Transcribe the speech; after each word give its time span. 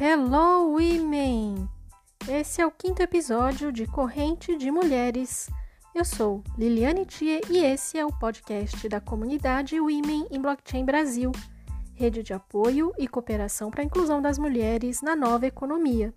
Hello, 0.00 0.74
women! 0.74 1.68
Esse 2.28 2.60
é 2.60 2.66
o 2.66 2.70
quinto 2.70 3.02
episódio 3.02 3.72
de 3.72 3.84
Corrente 3.84 4.56
de 4.56 4.70
Mulheres. 4.70 5.50
Eu 5.92 6.04
sou 6.04 6.44
Liliane 6.56 7.04
Tia 7.04 7.40
e 7.50 7.58
esse 7.58 7.98
é 7.98 8.06
o 8.06 8.16
podcast 8.16 8.88
da 8.88 9.00
comunidade 9.00 9.80
Women 9.80 10.28
em 10.30 10.40
Blockchain 10.40 10.84
Brasil, 10.84 11.32
rede 11.96 12.22
de 12.22 12.32
apoio 12.32 12.94
e 12.96 13.08
cooperação 13.08 13.72
para 13.72 13.82
a 13.82 13.84
inclusão 13.84 14.22
das 14.22 14.38
mulheres 14.38 15.02
na 15.02 15.16
nova 15.16 15.48
economia. 15.48 16.14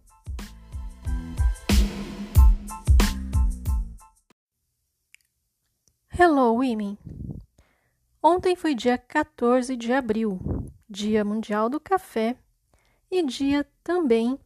Hello, 6.19 6.53
women! 6.53 6.99
Ontem 8.21 8.55
foi 8.55 8.75
dia 8.75 8.99
14 8.99 9.75
de 9.75 9.91
abril, 9.91 10.39
Dia 10.87 11.25
Mundial 11.25 11.67
do 11.67 11.79
Café, 11.79 12.37
e 13.11 13.21
dia 13.21 13.67
também 13.83 14.39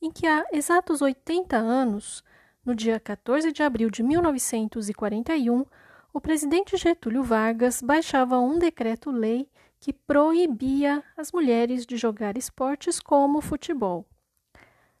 em 0.00 0.10
que 0.10 0.26
há 0.26 0.44
exatos 0.52 1.02
80 1.02 1.56
anos, 1.56 2.24
no 2.64 2.74
dia 2.74 2.98
14 2.98 3.52
de 3.52 3.62
abril 3.62 3.90
de 3.90 4.02
1941, 4.02 5.64
o 6.12 6.20
presidente 6.20 6.76
Getúlio 6.76 7.22
Vargas 7.22 7.82
baixava 7.82 8.38
um 8.38 8.58
decreto-lei 8.58 9.48
que 9.78 9.92
proibia 9.92 11.04
as 11.16 11.30
mulheres 11.30 11.84
de 11.84 11.96
jogar 11.96 12.38
esportes 12.38 12.98
como 12.98 13.42
futebol. 13.42 14.06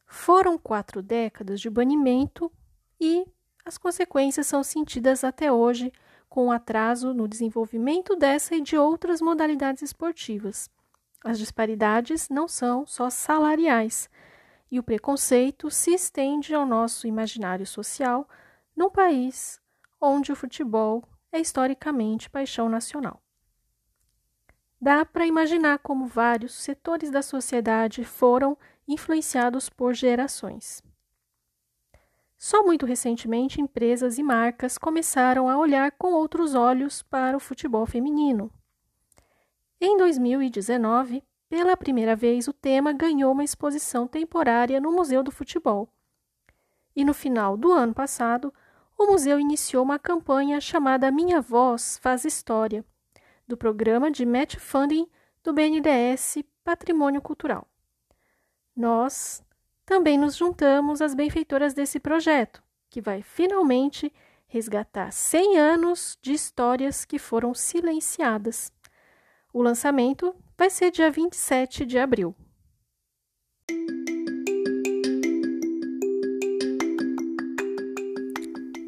Foram 0.06 0.58
quatro 0.58 1.02
décadas 1.02 1.60
de 1.60 1.70
banimento 1.70 2.52
e 3.00 3.26
as 3.64 3.78
consequências 3.78 4.46
são 4.46 4.62
sentidas 4.62 5.24
até 5.24 5.50
hoje 5.50 5.92
com 6.28 6.52
atraso 6.52 7.14
no 7.14 7.26
desenvolvimento 7.26 8.14
dessa 8.14 8.54
e 8.54 8.60
de 8.60 8.76
outras 8.76 9.20
modalidades 9.20 9.82
esportivas. 9.82 10.70
As 11.26 11.40
disparidades 11.40 12.28
não 12.28 12.46
são 12.46 12.86
só 12.86 13.10
salariais, 13.10 14.08
e 14.70 14.78
o 14.78 14.82
preconceito 14.82 15.68
se 15.72 15.92
estende 15.92 16.54
ao 16.54 16.64
nosso 16.64 17.08
imaginário 17.08 17.66
social 17.66 18.28
num 18.76 18.88
país 18.88 19.60
onde 20.00 20.30
o 20.30 20.36
futebol 20.36 21.02
é 21.32 21.40
historicamente 21.40 22.30
paixão 22.30 22.68
nacional. 22.68 23.20
Dá 24.80 25.04
para 25.04 25.26
imaginar 25.26 25.80
como 25.80 26.06
vários 26.06 26.54
setores 26.54 27.10
da 27.10 27.22
sociedade 27.22 28.04
foram 28.04 28.56
influenciados 28.86 29.68
por 29.68 29.94
gerações. 29.94 30.80
Só 32.38 32.62
muito 32.62 32.86
recentemente, 32.86 33.60
empresas 33.60 34.16
e 34.16 34.22
marcas 34.22 34.78
começaram 34.78 35.48
a 35.48 35.58
olhar 35.58 35.90
com 35.90 36.12
outros 36.12 36.54
olhos 36.54 37.02
para 37.02 37.36
o 37.36 37.40
futebol 37.40 37.84
feminino. 37.84 38.48
Em 39.78 39.96
2019, 39.98 41.22
pela 41.50 41.76
primeira 41.76 42.16
vez, 42.16 42.48
o 42.48 42.52
tema 42.52 42.94
ganhou 42.94 43.30
uma 43.32 43.44
exposição 43.44 44.06
temporária 44.06 44.80
no 44.80 44.90
Museu 44.90 45.22
do 45.22 45.30
Futebol. 45.30 45.88
E 46.94 47.04
no 47.04 47.12
final 47.12 47.58
do 47.58 47.72
ano 47.72 47.92
passado, 47.92 48.52
o 48.96 49.06
museu 49.06 49.38
iniciou 49.38 49.84
uma 49.84 49.98
campanha 49.98 50.58
chamada 50.62 51.10
Minha 51.10 51.42
Voz 51.42 51.98
Faz 51.98 52.24
História, 52.24 52.82
do 53.46 53.54
programa 53.54 54.10
de 54.10 54.24
match 54.24 54.56
funding 54.56 55.06
do 55.44 55.52
BNDES 55.52 56.38
Patrimônio 56.64 57.20
Cultural. 57.20 57.68
Nós, 58.74 59.44
também 59.84 60.16
nos 60.16 60.36
juntamos 60.36 61.02
às 61.02 61.14
benfeitoras 61.14 61.74
desse 61.74 62.00
projeto, 62.00 62.62
que 62.88 63.02
vai 63.02 63.22
finalmente 63.22 64.10
resgatar 64.46 65.12
100 65.12 65.58
anos 65.58 66.18
de 66.22 66.32
histórias 66.32 67.04
que 67.04 67.18
foram 67.18 67.52
silenciadas. 67.52 68.72
O 69.56 69.62
lançamento 69.62 70.34
vai 70.58 70.68
ser 70.68 70.90
dia 70.90 71.10
27 71.10 71.86
de 71.86 71.98
abril. 71.98 72.36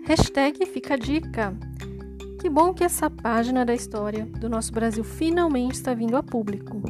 Hashtag 0.04 0.66
fica 0.66 0.92
a 0.92 0.96
dica. 0.98 1.56
Que 2.38 2.50
bom 2.50 2.74
que 2.74 2.84
essa 2.84 3.08
página 3.08 3.64
da 3.64 3.74
história 3.74 4.26
do 4.26 4.46
nosso 4.50 4.70
Brasil 4.70 5.02
finalmente 5.02 5.72
está 5.72 5.94
vindo 5.94 6.18
a 6.18 6.22
público. 6.22 6.82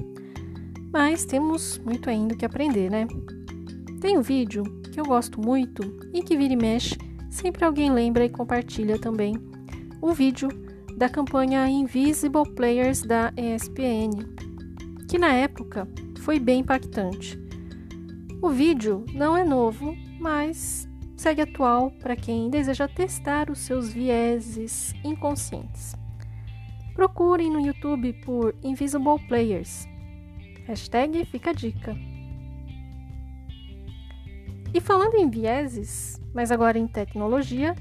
Mas 0.93 1.25
temos 1.25 1.79
muito 1.79 2.11
ainda 2.11 2.35
que 2.35 2.45
aprender, 2.45 2.91
né? 2.91 3.07
Tem 4.01 4.19
um 4.19 4.23
vídeo 4.23 4.65
que 4.93 4.99
eu 4.99 5.05
gosto 5.05 5.41
muito 5.41 5.83
e 6.13 6.21
que 6.21 6.37
vira 6.37 6.53
e 6.53 6.57
mexe, 6.57 6.99
sempre 7.31 7.65
alguém 7.65 7.93
lembra 7.93 8.25
e 8.25 8.29
compartilha 8.29 8.99
também. 8.99 9.37
Um 10.03 10.13
vídeo 10.13 10.49
da 10.99 11.09
campanha 11.09 11.69
Invisible 11.69 12.43
Players 12.57 13.03
da 13.03 13.33
ESPN, 13.37 14.11
que 15.09 15.17
na 15.17 15.33
época 15.33 15.87
foi 16.23 16.41
bem 16.41 16.59
impactante. 16.59 17.39
O 18.43 18.49
vídeo 18.49 19.07
não 19.15 19.37
é 19.37 19.45
novo, 19.45 19.95
mas 20.19 20.89
segue 21.17 21.43
atual 21.43 21.93
para 22.01 22.17
quem 22.17 22.51
deseja 22.51 22.89
testar 22.89 23.49
os 23.49 23.61
seus 23.61 23.93
vieses 23.93 24.93
inconscientes. 25.05 25.95
Procurem 26.95 27.49
no 27.49 27.65
YouTube 27.65 28.13
por 28.25 28.57
Invisible 28.65 29.25
Players. 29.29 29.87
Hashtag 30.67 31.25
fica 31.27 31.51
a 31.51 31.53
dica. 31.53 31.97
E 34.75 34.81
falando 34.81 35.15
em 35.15 35.31
vieses, 35.31 36.21
mas 36.35 36.51
agora 36.51 36.77
em 36.77 36.89
tecnologia, 36.89 37.77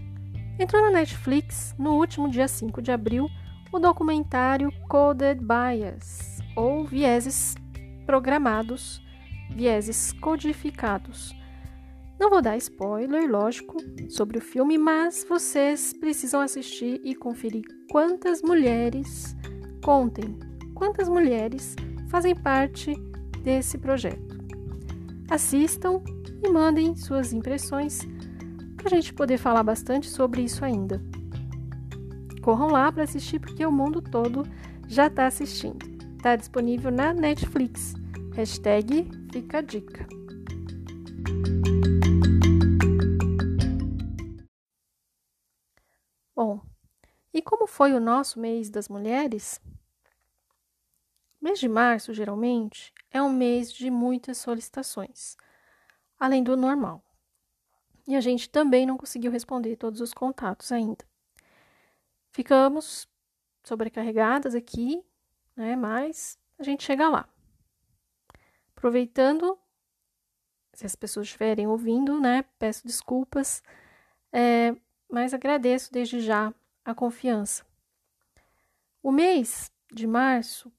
entrou 0.60 0.82
na 0.82 0.92
Netflix 0.92 1.76
no 1.78 1.96
último 1.96 2.30
dia 2.30 2.48
5 2.48 2.82
de 2.82 2.92
abril 2.92 3.30
o 3.72 3.80
documentário 3.80 4.72
Coded 4.90 5.42
Bias, 5.42 6.40
ou 6.56 6.86
vieses 6.86 7.56
programados, 8.06 9.02
vieses 9.52 10.14
codificados. 10.14 11.36
Não 12.20 12.30
vou 12.30 12.42
dar 12.42 12.58
spoiler, 12.58 13.30
lógico, 13.30 13.78
sobre 14.10 14.40
o 14.40 14.42
filme, 14.42 14.78
mas 14.78 15.26
vocês 15.28 15.94
precisam 15.94 16.42
assistir 16.42 17.00
e 17.04 17.14
conferir 17.14 17.64
quantas 17.92 18.42
mulheres, 18.42 19.36
contem, 19.84 20.40
quantas 20.74 21.08
mulheres 21.08 21.76
fazem 22.10 22.34
parte 22.34 22.96
desse 23.44 23.78
projeto. 23.78 24.38
Assistam 25.30 26.02
e 26.42 26.50
mandem 26.50 26.96
suas 26.96 27.34
impressões 27.34 28.00
para 28.78 28.88
a 28.88 28.90
gente 28.90 29.14
poder 29.14 29.38
falar 29.38 29.64
bastante 29.64 30.10
sobre 30.10 30.42
isso 30.44 30.64
ainda. 30.64 31.02
Corram 32.42 32.68
lá 32.68 32.92
para 32.92 33.04
assistir 33.04 33.40
porque 33.40 33.66
o 33.66 33.72
mundo 33.72 34.02
todo 34.02 34.44
já 34.88 35.08
está 35.08 35.28
assistindo. 35.28 35.86
Está 36.16 36.36
disponível 36.36 36.92
na 36.92 37.14
Netflix. 37.14 37.94
Hashtag 38.34 39.10
fica 39.32 39.58
a 39.58 39.62
dica. 39.62 40.08
Bom, 46.36 46.62
e 47.34 47.42
como 47.42 47.68
foi 47.68 47.94
o 47.94 48.00
nosso 48.00 48.40
mês 48.40 48.70
das 48.70 48.88
mulheres? 48.88 49.60
Mês 51.42 51.60
de 51.60 51.68
março, 51.68 52.14
geralmente, 52.14 52.94
é 53.12 53.22
um 53.22 53.30
mês 53.30 53.74
de 53.74 53.90
muitas 53.90 54.38
solicitações 54.38 55.36
além 56.20 56.44
do 56.44 56.58
normal. 56.58 57.04
E 58.08 58.16
a 58.16 58.22
gente 58.22 58.50
também 58.50 58.86
não 58.86 58.98
conseguiu 58.98 59.32
responder 59.32 59.76
todos 59.76 60.00
os 60.00 60.14
contatos 60.14 60.72
ainda. 60.72 61.06
Ficamos 62.32 63.08
sobrecarregadas 63.64 64.56
aqui, 64.56 65.04
né? 65.56 65.76
Mas 65.76 66.40
a 66.58 66.64
gente 66.64 66.84
chega 66.84 67.10
lá. 67.10 67.28
Aproveitando, 68.76 69.60
se 70.74 70.86
as 70.86 70.96
pessoas 70.96 71.28
estiverem 71.28 71.68
ouvindo, 71.68 72.20
né? 72.22 72.44
Peço 72.58 72.88
desculpas, 72.88 73.62
é, 74.32 74.76
mas 75.12 75.34
agradeço 75.34 75.92
desde 75.92 76.22
já 76.22 76.54
a 76.86 76.96
confiança. 76.96 77.66
O 79.04 79.12
mês 79.12 79.72
de 79.92 80.08
março 80.08 80.72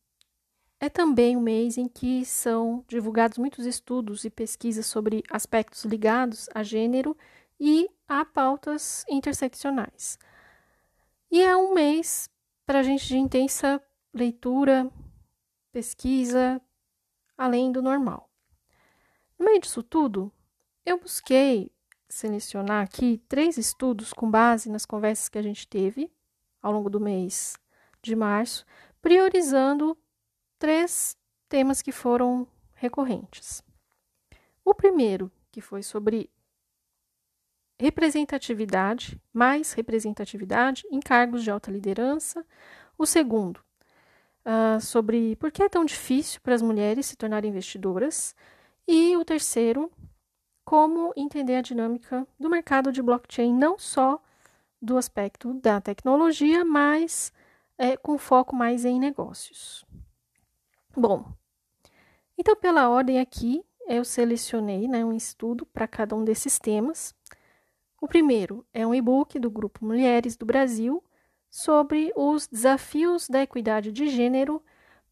é 0.80 0.88
também 0.88 1.36
o 1.36 1.40
mês 1.40 1.76
em 1.76 1.88
que 1.88 2.24
são 2.24 2.84
divulgados 2.86 3.38
muitos 3.38 3.66
estudos 3.66 4.24
e 4.24 4.30
pesquisas 4.30 4.86
sobre 4.86 5.24
aspectos 5.30 5.84
ligados 5.84 6.48
a 6.54 6.62
gênero 6.62 7.16
e 7.58 7.88
a 8.06 8.24
pautas 8.24 9.04
interseccionais. 9.08 10.18
E 11.30 11.42
é 11.42 11.56
um 11.56 11.74
mês 11.74 12.30
para 12.64 12.80
a 12.80 12.82
gente 12.82 13.06
de 13.06 13.18
intensa 13.18 13.82
leitura, 14.14 14.90
pesquisa, 15.72 16.60
além 17.36 17.72
do 17.72 17.82
normal. 17.82 18.30
No 19.38 19.44
meio 19.46 19.60
disso 19.60 19.82
tudo, 19.82 20.32
eu 20.86 20.98
busquei 20.98 21.70
selecionar 22.08 22.84
aqui 22.84 23.22
três 23.28 23.58
estudos 23.58 24.12
com 24.12 24.30
base 24.30 24.70
nas 24.70 24.86
conversas 24.86 25.28
que 25.28 25.38
a 25.38 25.42
gente 25.42 25.68
teve 25.68 26.10
ao 26.62 26.72
longo 26.72 26.88
do 26.88 27.00
mês 27.00 27.56
de 28.02 28.16
março, 28.16 28.64
priorizando 29.02 29.96
três 30.58 31.16
temas 31.48 31.80
que 31.80 31.92
foram 31.92 32.46
recorrentes. 32.74 33.62
O 34.64 34.74
primeiro, 34.74 35.30
que 35.50 35.60
foi 35.60 35.82
sobre 35.82 36.30
representatividade, 37.80 39.20
mais 39.32 39.72
representatividade 39.72 40.84
em 40.90 41.00
cargos 41.00 41.44
de 41.44 41.50
alta 41.50 41.70
liderança. 41.70 42.44
O 42.98 43.06
segundo, 43.06 43.60
uh, 44.44 44.80
sobre 44.80 45.36
por 45.36 45.52
que 45.52 45.62
é 45.62 45.68
tão 45.68 45.84
difícil 45.84 46.40
para 46.40 46.54
as 46.54 46.62
mulheres 46.62 47.06
se 47.06 47.16
tornarem 47.16 47.50
investidoras. 47.50 48.34
E 48.86 49.16
o 49.16 49.24
terceiro, 49.24 49.90
como 50.64 51.12
entender 51.16 51.56
a 51.56 51.62
dinâmica 51.62 52.26
do 52.38 52.50
mercado 52.50 52.90
de 52.90 53.02
blockchain, 53.02 53.54
não 53.54 53.78
só 53.78 54.20
do 54.80 54.96
aspecto 54.96 55.54
da 55.54 55.80
tecnologia, 55.80 56.64
mas 56.64 57.32
é, 57.76 57.96
com 57.96 58.18
foco 58.18 58.54
mais 58.54 58.84
em 58.84 58.98
negócios. 58.98 59.84
Bom, 60.98 61.32
então 62.36 62.56
pela 62.56 62.88
ordem 62.88 63.20
aqui, 63.20 63.64
eu 63.86 64.04
selecionei 64.04 64.88
né, 64.88 65.04
um 65.04 65.12
estudo 65.12 65.64
para 65.64 65.86
cada 65.86 66.16
um 66.16 66.24
desses 66.24 66.58
temas. 66.58 67.14
O 68.00 68.08
primeiro 68.08 68.66
é 68.74 68.84
um 68.84 68.92
e-book 68.92 69.38
do 69.38 69.48
Grupo 69.48 69.86
Mulheres 69.86 70.36
do 70.36 70.44
Brasil 70.44 71.00
sobre 71.48 72.12
os 72.16 72.48
desafios 72.48 73.28
da 73.28 73.42
equidade 73.42 73.92
de 73.92 74.08
gênero 74.08 74.60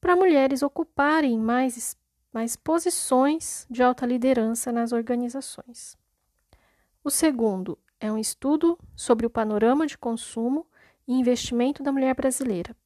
para 0.01 0.17
mulheres 0.17 0.61
ocuparem 0.61 1.39
mais, 1.39 1.97
mais 2.33 2.57
posições 2.57 3.65
de 3.71 3.81
alta 3.81 4.05
liderança 4.05 4.73
nas 4.73 4.91
organizações. 4.91 5.97
O 7.05 7.11
segundo 7.11 7.79
é 8.01 8.11
um 8.11 8.19
estudo 8.19 8.77
sobre 8.97 9.25
o 9.25 9.31
panorama 9.31 9.87
de 9.87 9.97
consumo 9.97 10.67
e 11.07 11.13
investimento 11.13 11.81
da 11.81 11.93
mulher 11.93 12.15
brasileira, 12.17 12.77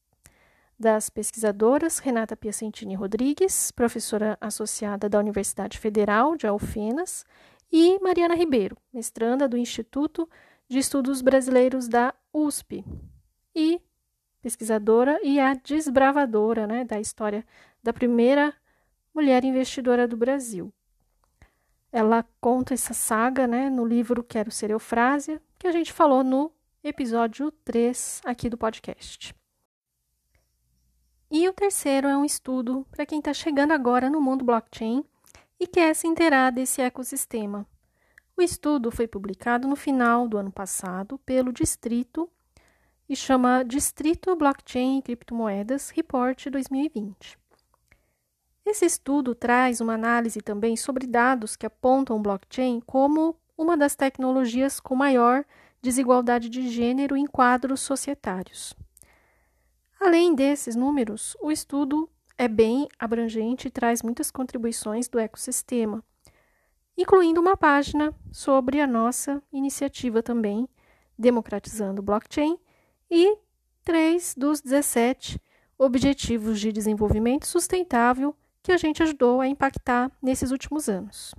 das 0.80 1.10
pesquisadoras 1.10 1.98
Renata 1.98 2.34
Piacentini 2.34 2.94
Rodrigues, 2.94 3.70
professora 3.70 4.38
associada 4.40 5.10
da 5.10 5.18
Universidade 5.18 5.78
Federal 5.78 6.36
de 6.36 6.46
Alfenas, 6.46 7.26
e 7.70 7.98
Mariana 8.00 8.34
Ribeiro, 8.34 8.76
mestranda 8.92 9.46
do 9.46 9.58
Instituto 9.58 10.28
de 10.66 10.78
Estudos 10.78 11.20
Brasileiros 11.20 11.86
da 11.86 12.14
USP, 12.32 12.82
e 13.54 13.78
pesquisadora 14.40 15.20
e 15.22 15.38
a 15.38 15.52
desbravadora 15.52 16.66
né, 16.66 16.84
da 16.84 16.98
história 16.98 17.46
da 17.82 17.92
primeira 17.92 18.54
mulher 19.14 19.44
investidora 19.44 20.08
do 20.08 20.16
Brasil. 20.16 20.72
Ela 21.92 22.24
conta 22.40 22.72
essa 22.72 22.94
saga 22.94 23.46
né, 23.46 23.68
no 23.68 23.84
livro 23.84 24.24
Quero 24.24 24.50
Ser 24.50 24.70
Eufrásia, 24.70 25.42
que 25.58 25.66
a 25.66 25.72
gente 25.72 25.92
falou 25.92 26.24
no 26.24 26.50
episódio 26.82 27.50
3 27.50 28.22
aqui 28.24 28.48
do 28.48 28.56
podcast. 28.56 29.38
E 31.32 31.48
o 31.48 31.52
terceiro 31.52 32.08
é 32.08 32.16
um 32.16 32.24
estudo 32.24 32.84
para 32.90 33.06
quem 33.06 33.20
está 33.20 33.32
chegando 33.32 33.70
agora 33.70 34.10
no 34.10 34.20
mundo 34.20 34.44
blockchain 34.44 35.04
e 35.60 35.66
quer 35.66 35.94
se 35.94 36.08
inteirar 36.08 36.50
desse 36.50 36.82
ecossistema. 36.82 37.64
O 38.36 38.42
estudo 38.42 38.90
foi 38.90 39.06
publicado 39.06 39.68
no 39.68 39.76
final 39.76 40.26
do 40.26 40.36
ano 40.36 40.50
passado 40.50 41.18
pelo 41.18 41.52
Distrito 41.52 42.28
e 43.08 43.14
chama 43.14 43.62
Distrito 43.62 44.34
Blockchain 44.34 44.98
e 44.98 45.02
Criptomoedas 45.02 45.90
Report 45.90 46.48
2020. 46.48 47.38
Esse 48.66 48.86
estudo 48.86 49.32
traz 49.32 49.80
uma 49.80 49.94
análise 49.94 50.40
também 50.40 50.76
sobre 50.76 51.06
dados 51.06 51.54
que 51.54 51.66
apontam 51.66 52.20
blockchain 52.20 52.80
como 52.80 53.36
uma 53.56 53.76
das 53.76 53.94
tecnologias 53.94 54.80
com 54.80 54.96
maior 54.96 55.44
desigualdade 55.80 56.48
de 56.48 56.68
gênero 56.68 57.16
em 57.16 57.26
quadros 57.26 57.80
societários. 57.80 58.74
Além 60.00 60.34
desses 60.34 60.74
números, 60.74 61.36
o 61.42 61.52
estudo 61.52 62.08
é 62.38 62.48
bem 62.48 62.88
abrangente 62.98 63.68
e 63.68 63.70
traz 63.70 64.02
muitas 64.02 64.30
contribuições 64.30 65.10
do 65.10 65.18
ecossistema, 65.18 66.02
incluindo 66.96 67.38
uma 67.38 67.54
página 67.54 68.14
sobre 68.32 68.80
a 68.80 68.86
nossa 68.86 69.42
iniciativa 69.52 70.22
também, 70.22 70.66
Democratizando 71.18 72.00
o 72.00 72.02
Blockchain, 72.02 72.58
e 73.10 73.36
três 73.84 74.34
dos 74.34 74.62
17 74.62 75.38
Objetivos 75.76 76.58
de 76.58 76.72
Desenvolvimento 76.72 77.46
Sustentável 77.46 78.34
que 78.62 78.72
a 78.72 78.78
gente 78.78 79.02
ajudou 79.02 79.42
a 79.42 79.46
impactar 79.46 80.10
nesses 80.22 80.50
últimos 80.50 80.88
anos. 80.88 81.34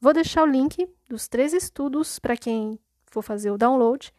Vou 0.00 0.12
deixar 0.12 0.42
o 0.42 0.50
link 0.50 0.88
dos 1.08 1.28
três 1.28 1.52
estudos 1.52 2.18
para 2.18 2.36
quem 2.36 2.80
for 3.06 3.22
fazer 3.22 3.52
o 3.52 3.58
download 3.58 4.12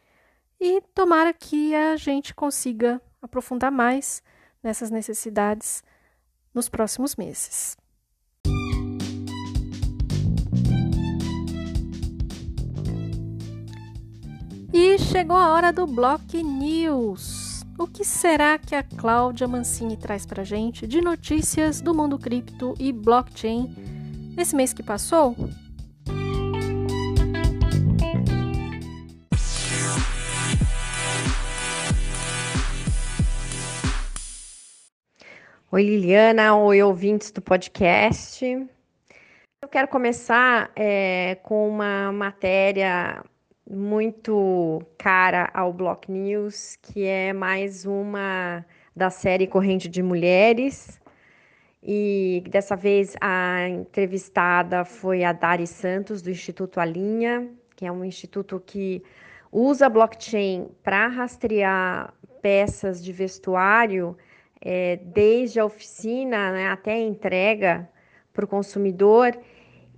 e 0.58 0.80
tomara 0.94 1.34
que 1.34 1.74
a 1.74 1.96
gente 1.96 2.34
consiga 2.34 2.98
aprofundar 3.22 3.70
mais 3.70 4.22
nessas 4.62 4.90
necessidades 4.90 5.82
nos 6.54 6.68
próximos 6.68 7.16
meses. 7.16 7.76
E 14.72 14.98
chegou 14.98 15.36
a 15.36 15.52
hora 15.52 15.72
do 15.72 15.86
Block 15.86 16.42
News. 16.42 17.64
O 17.78 17.86
que 17.86 18.04
será 18.04 18.58
que 18.58 18.74
a 18.74 18.82
Cláudia 18.82 19.46
Mancini 19.46 19.96
traz 19.96 20.26
para 20.26 20.44
gente 20.44 20.86
de 20.86 21.00
notícias 21.00 21.80
do 21.80 21.94
mundo 21.94 22.18
cripto 22.18 22.74
e 22.78 22.92
blockchain 22.92 23.74
nesse 24.36 24.54
mês 24.54 24.72
que 24.72 24.82
passou? 24.82 25.36
Oi, 35.70 35.82
Liliana. 35.82 36.56
Oi, 36.56 36.82
ouvintes 36.82 37.30
do 37.30 37.42
podcast. 37.42 38.42
Eu 39.62 39.68
quero 39.68 39.86
começar 39.86 40.72
é, 40.74 41.34
com 41.42 41.68
uma 41.68 42.10
matéria 42.10 43.22
muito 43.68 44.80
cara 44.96 45.50
ao 45.52 45.70
Block 45.70 46.10
News, 46.10 46.76
que 46.80 47.04
é 47.04 47.34
mais 47.34 47.84
uma 47.84 48.64
da 48.96 49.10
série 49.10 49.46
Corrente 49.46 49.90
de 49.90 50.02
Mulheres. 50.02 50.98
E 51.82 52.42
dessa 52.48 52.74
vez 52.74 53.14
a 53.20 53.68
entrevistada 53.68 54.86
foi 54.86 55.22
a 55.22 55.34
Dari 55.34 55.66
Santos, 55.66 56.22
do 56.22 56.30
Instituto 56.30 56.80
Alinha, 56.80 57.46
que 57.76 57.84
é 57.84 57.92
um 57.92 58.06
instituto 58.06 58.58
que 58.58 59.02
usa 59.52 59.86
blockchain 59.90 60.70
para 60.82 61.08
rastrear 61.08 62.14
peças 62.40 63.04
de 63.04 63.12
vestuário 63.12 64.16
é, 64.60 64.96
desde 64.96 65.60
a 65.60 65.64
oficina 65.64 66.52
né, 66.52 66.68
até 66.68 66.92
a 66.92 67.00
entrega 67.00 67.88
para 68.32 68.44
o 68.44 68.48
consumidor. 68.48 69.38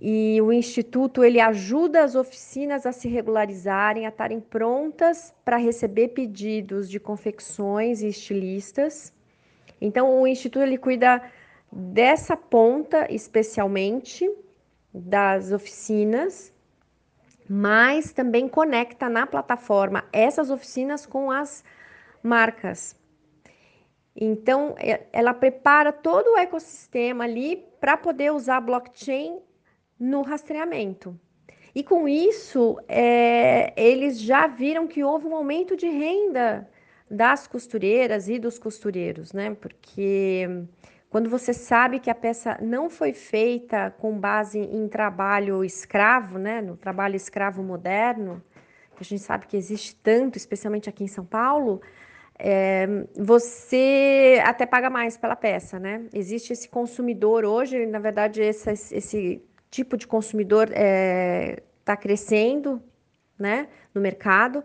E 0.03 0.41
o 0.41 0.51
instituto 0.51 1.23
ele 1.23 1.39
ajuda 1.39 2.03
as 2.03 2.15
oficinas 2.15 2.87
a 2.87 2.91
se 2.91 3.07
regularizarem, 3.07 4.05
a 4.05 4.09
estarem 4.09 4.39
prontas 4.39 5.31
para 5.45 5.57
receber 5.57 6.09
pedidos 6.09 6.89
de 6.89 6.99
confecções 6.99 8.01
e 8.01 8.07
estilistas. 8.07 9.13
Então 9.79 10.19
o 10.19 10.25
instituto 10.25 10.63
ele 10.63 10.77
cuida 10.77 11.21
dessa 11.71 12.35
ponta 12.35 13.05
especialmente 13.13 14.29
das 14.91 15.51
oficinas, 15.51 16.51
mas 17.47 18.11
também 18.11 18.47
conecta 18.47 19.07
na 19.07 19.27
plataforma 19.27 20.03
essas 20.11 20.49
oficinas 20.49 21.05
com 21.05 21.29
as 21.29 21.63
marcas. 22.23 22.99
Então, 24.15 24.75
é, 24.77 25.07
ela 25.13 25.33
prepara 25.33 25.91
todo 25.91 26.33
o 26.33 26.37
ecossistema 26.37 27.23
ali 27.23 27.65
para 27.79 27.95
poder 27.95 28.31
usar 28.31 28.59
blockchain 28.59 29.39
no 29.99 30.21
rastreamento. 30.21 31.17
E 31.73 31.83
com 31.83 32.07
isso, 32.07 32.77
é, 32.87 33.73
eles 33.81 34.19
já 34.19 34.47
viram 34.47 34.87
que 34.87 35.03
houve 35.03 35.25
um 35.25 35.35
aumento 35.35 35.77
de 35.77 35.87
renda 35.87 36.69
das 37.09 37.47
costureiras 37.47 38.27
e 38.27 38.37
dos 38.37 38.59
costureiros, 38.59 39.31
né? 39.31 39.55
Porque 39.59 40.47
quando 41.09 41.29
você 41.29 41.53
sabe 41.53 41.99
que 41.99 42.09
a 42.09 42.15
peça 42.15 42.57
não 42.61 42.89
foi 42.89 43.13
feita 43.13 43.91
com 43.99 44.17
base 44.19 44.59
em 44.59 44.87
trabalho 44.87 45.63
escravo, 45.63 46.37
né? 46.37 46.61
No 46.61 46.75
trabalho 46.75 47.15
escravo 47.15 47.63
moderno, 47.63 48.43
que 48.95 49.03
a 49.03 49.05
gente 49.05 49.21
sabe 49.21 49.47
que 49.47 49.57
existe 49.57 49.95
tanto, 49.95 50.37
especialmente 50.37 50.89
aqui 50.89 51.03
em 51.03 51.07
São 51.07 51.25
Paulo, 51.25 51.81
é, 52.43 52.87
você 53.15 54.41
até 54.43 54.65
paga 54.65 54.89
mais 54.89 55.15
pela 55.15 55.35
peça, 55.35 55.77
né? 55.77 56.07
Existe 56.11 56.51
esse 56.51 56.67
consumidor 56.67 57.45
hoje, 57.45 57.85
na 57.85 57.99
verdade, 57.99 58.41
esse, 58.41 59.39
tipo 59.69 59.95
de 59.95 60.07
consumidor 60.07 60.69
está 60.69 60.81
é, 60.81 61.63
tá 61.85 61.95
crescendo, 61.95 62.81
né, 63.37 63.67
no 63.93 64.01
mercado. 64.01 64.63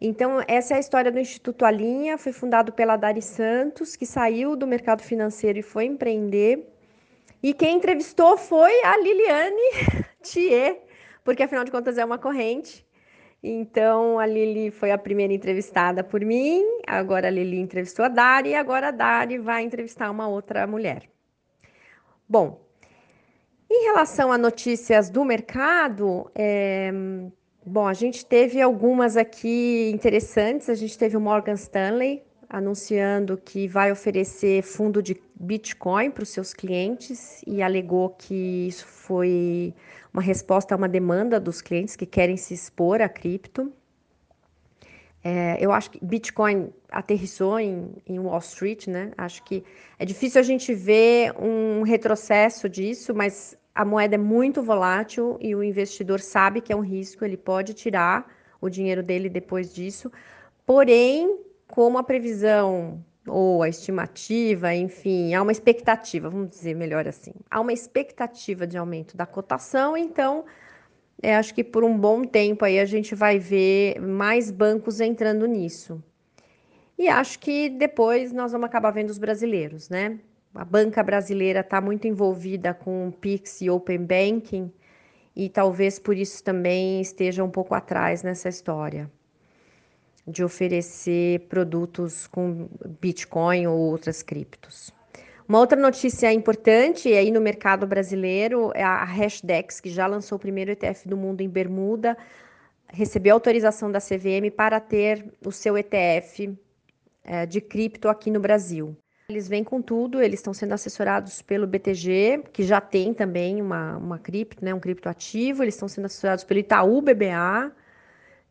Então, 0.00 0.42
essa 0.48 0.72
é 0.72 0.76
a 0.78 0.80
história 0.80 1.12
do 1.12 1.18
Instituto 1.18 1.66
Alinha, 1.66 2.16
foi 2.16 2.32
fundado 2.32 2.72
pela 2.72 2.96
Dari 2.96 3.20
Santos, 3.20 3.96
que 3.96 4.06
saiu 4.06 4.56
do 4.56 4.66
mercado 4.66 5.02
financeiro 5.02 5.58
e 5.58 5.62
foi 5.62 5.84
empreender. 5.84 6.66
E 7.42 7.52
quem 7.52 7.76
entrevistou 7.76 8.38
foi 8.38 8.82
a 8.82 8.96
Liliane 8.96 9.70
Thier, 10.24 10.80
porque 11.22 11.42
afinal 11.42 11.64
de 11.64 11.70
contas 11.70 11.98
é 11.98 12.04
uma 12.04 12.16
corrente. 12.16 12.84
Então, 13.42 14.18
a 14.18 14.26
Lili 14.26 14.70
foi 14.70 14.90
a 14.90 14.98
primeira 14.98 15.32
entrevistada 15.32 16.04
por 16.04 16.22
mim, 16.22 16.62
agora 16.86 17.28
a 17.28 17.30
Lili 17.30 17.58
entrevistou 17.58 18.04
a 18.04 18.08
Dari, 18.08 18.50
e 18.50 18.54
agora 18.54 18.88
a 18.88 18.90
Dari 18.90 19.38
vai 19.38 19.62
entrevistar 19.62 20.10
uma 20.10 20.28
outra 20.28 20.66
mulher. 20.66 21.08
Bom, 22.28 22.60
em 23.70 23.84
relação 23.84 24.30
a 24.30 24.36
notícias 24.36 25.08
do 25.08 25.24
mercado, 25.24 26.30
é, 26.34 26.92
bom, 27.64 27.86
a 27.86 27.94
gente 27.94 28.26
teve 28.26 28.60
algumas 28.60 29.16
aqui 29.16 29.90
interessantes. 29.94 30.68
A 30.68 30.74
gente 30.74 30.98
teve 30.98 31.16
o 31.16 31.20
Morgan 31.20 31.54
Stanley 31.54 32.22
anunciando 32.50 33.38
que 33.38 33.68
vai 33.68 33.92
oferecer 33.92 34.62
fundo 34.62 35.00
de 35.00 35.16
Bitcoin 35.36 36.10
para 36.10 36.24
os 36.24 36.30
seus 36.30 36.52
clientes 36.52 37.40
e 37.46 37.62
alegou 37.62 38.10
que 38.10 38.66
isso 38.66 38.84
foi 38.84 39.72
uma 40.12 40.20
resposta 40.20 40.74
a 40.74 40.76
uma 40.76 40.88
demanda 40.88 41.38
dos 41.38 41.62
clientes 41.62 41.94
que 41.94 42.04
querem 42.04 42.36
se 42.36 42.52
expor 42.52 43.00
a 43.00 43.08
cripto. 43.08 43.72
É, 45.22 45.58
eu 45.60 45.70
acho 45.70 45.92
que 45.92 46.04
Bitcoin 46.04 46.72
aterrissou 46.90 47.60
em, 47.60 47.94
em, 48.06 48.18
Wall 48.18 48.38
Street, 48.38 48.88
né? 48.88 49.12
Acho 49.16 49.44
que 49.44 49.62
é 49.98 50.04
difícil 50.04 50.40
a 50.40 50.44
gente 50.44 50.74
ver 50.74 51.32
um 51.38 51.82
retrocesso 51.82 52.68
disso, 52.68 53.14
mas 53.14 53.56
a 53.72 53.84
moeda 53.84 54.16
é 54.16 54.18
muito 54.18 54.62
volátil 54.62 55.38
e 55.40 55.54
o 55.54 55.62
investidor 55.62 56.20
sabe 56.20 56.60
que 56.60 56.72
é 56.72 56.76
um 56.76 56.80
risco, 56.80 57.24
ele 57.24 57.36
pode 57.36 57.74
tirar 57.74 58.26
o 58.60 58.68
dinheiro 58.68 59.02
dele 59.02 59.28
depois 59.28 59.72
disso. 59.72 60.10
Porém, 60.66 61.38
como 61.70 61.98
a 61.98 62.02
previsão 62.02 63.02
ou 63.26 63.62
a 63.62 63.68
estimativa, 63.68 64.74
enfim, 64.74 65.34
há 65.34 65.42
uma 65.42 65.52
expectativa, 65.52 66.28
vamos 66.28 66.50
dizer 66.50 66.74
melhor 66.74 67.06
assim, 67.06 67.32
há 67.48 67.60
uma 67.60 67.72
expectativa 67.72 68.66
de 68.66 68.76
aumento 68.76 69.16
da 69.16 69.24
cotação, 69.24 69.96
então 69.96 70.44
é, 71.22 71.36
acho 71.36 71.54
que 71.54 71.62
por 71.62 71.84
um 71.84 71.96
bom 71.96 72.24
tempo 72.24 72.64
aí 72.64 72.80
a 72.80 72.84
gente 72.84 73.14
vai 73.14 73.38
ver 73.38 74.00
mais 74.00 74.50
bancos 74.50 75.00
entrando 75.00 75.46
nisso. 75.46 76.02
E 76.98 77.08
acho 77.08 77.38
que 77.38 77.70
depois 77.70 78.32
nós 78.32 78.52
vamos 78.52 78.66
acabar 78.66 78.90
vendo 78.90 79.10
os 79.10 79.18
brasileiros, 79.18 79.88
né? 79.88 80.18
A 80.54 80.64
banca 80.64 81.02
brasileira 81.02 81.60
está 81.60 81.80
muito 81.80 82.08
envolvida 82.08 82.74
com 82.74 83.08
o 83.08 83.12
Pix 83.12 83.60
e 83.60 83.70
Open 83.70 84.04
Banking 84.04 84.72
e 85.36 85.48
talvez 85.48 85.98
por 85.98 86.16
isso 86.16 86.42
também 86.42 87.00
esteja 87.00 87.44
um 87.44 87.50
pouco 87.50 87.74
atrás 87.74 88.22
nessa 88.22 88.48
história 88.48 89.10
de 90.30 90.44
oferecer 90.44 91.40
produtos 91.48 92.26
com 92.26 92.68
Bitcoin 93.00 93.66
ou 93.66 93.78
outras 93.78 94.22
criptos. 94.22 94.92
Uma 95.50 95.58
outra 95.58 95.80
notícia 95.80 96.32
importante 96.32 97.12
aí 97.12 97.30
no 97.32 97.40
mercado 97.40 97.84
brasileiro 97.84 98.70
é 98.72 98.84
a 98.84 99.02
Hashdex, 99.02 99.80
que 99.80 99.90
já 99.90 100.06
lançou 100.06 100.36
o 100.36 100.38
primeiro 100.38 100.70
ETF 100.70 101.08
do 101.08 101.16
mundo 101.16 101.40
em 101.40 101.48
Bermuda, 101.48 102.16
recebeu 102.86 103.34
autorização 103.34 103.90
da 103.90 103.98
CVM 104.00 104.48
para 104.56 104.78
ter 104.78 105.24
o 105.44 105.50
seu 105.50 105.76
ETF 105.76 106.56
é, 107.24 107.46
de 107.46 107.60
cripto 107.60 108.08
aqui 108.08 108.30
no 108.30 108.38
Brasil. 108.38 108.96
Eles 109.28 109.48
vêm 109.48 109.62
com 109.62 109.80
tudo, 109.80 110.20
eles 110.20 110.40
estão 110.40 110.52
sendo 110.52 110.72
assessorados 110.72 111.42
pelo 111.42 111.66
BTG, 111.66 112.44
que 112.52 112.62
já 112.62 112.80
tem 112.80 113.14
também 113.14 113.60
uma, 113.60 113.96
uma 113.96 114.18
cripto, 114.18 114.64
né, 114.64 114.74
um 114.74 114.80
criptoativo, 114.80 115.62
eles 115.62 115.74
estão 115.74 115.88
sendo 115.88 116.06
assessorados 116.06 116.44
pelo 116.44 116.60
Itaú 116.60 117.00
BBA 117.00 117.72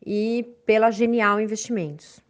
e 0.06 0.46
pela 0.66 0.92
Genial 0.92 1.40
Investimentos. 1.40 2.22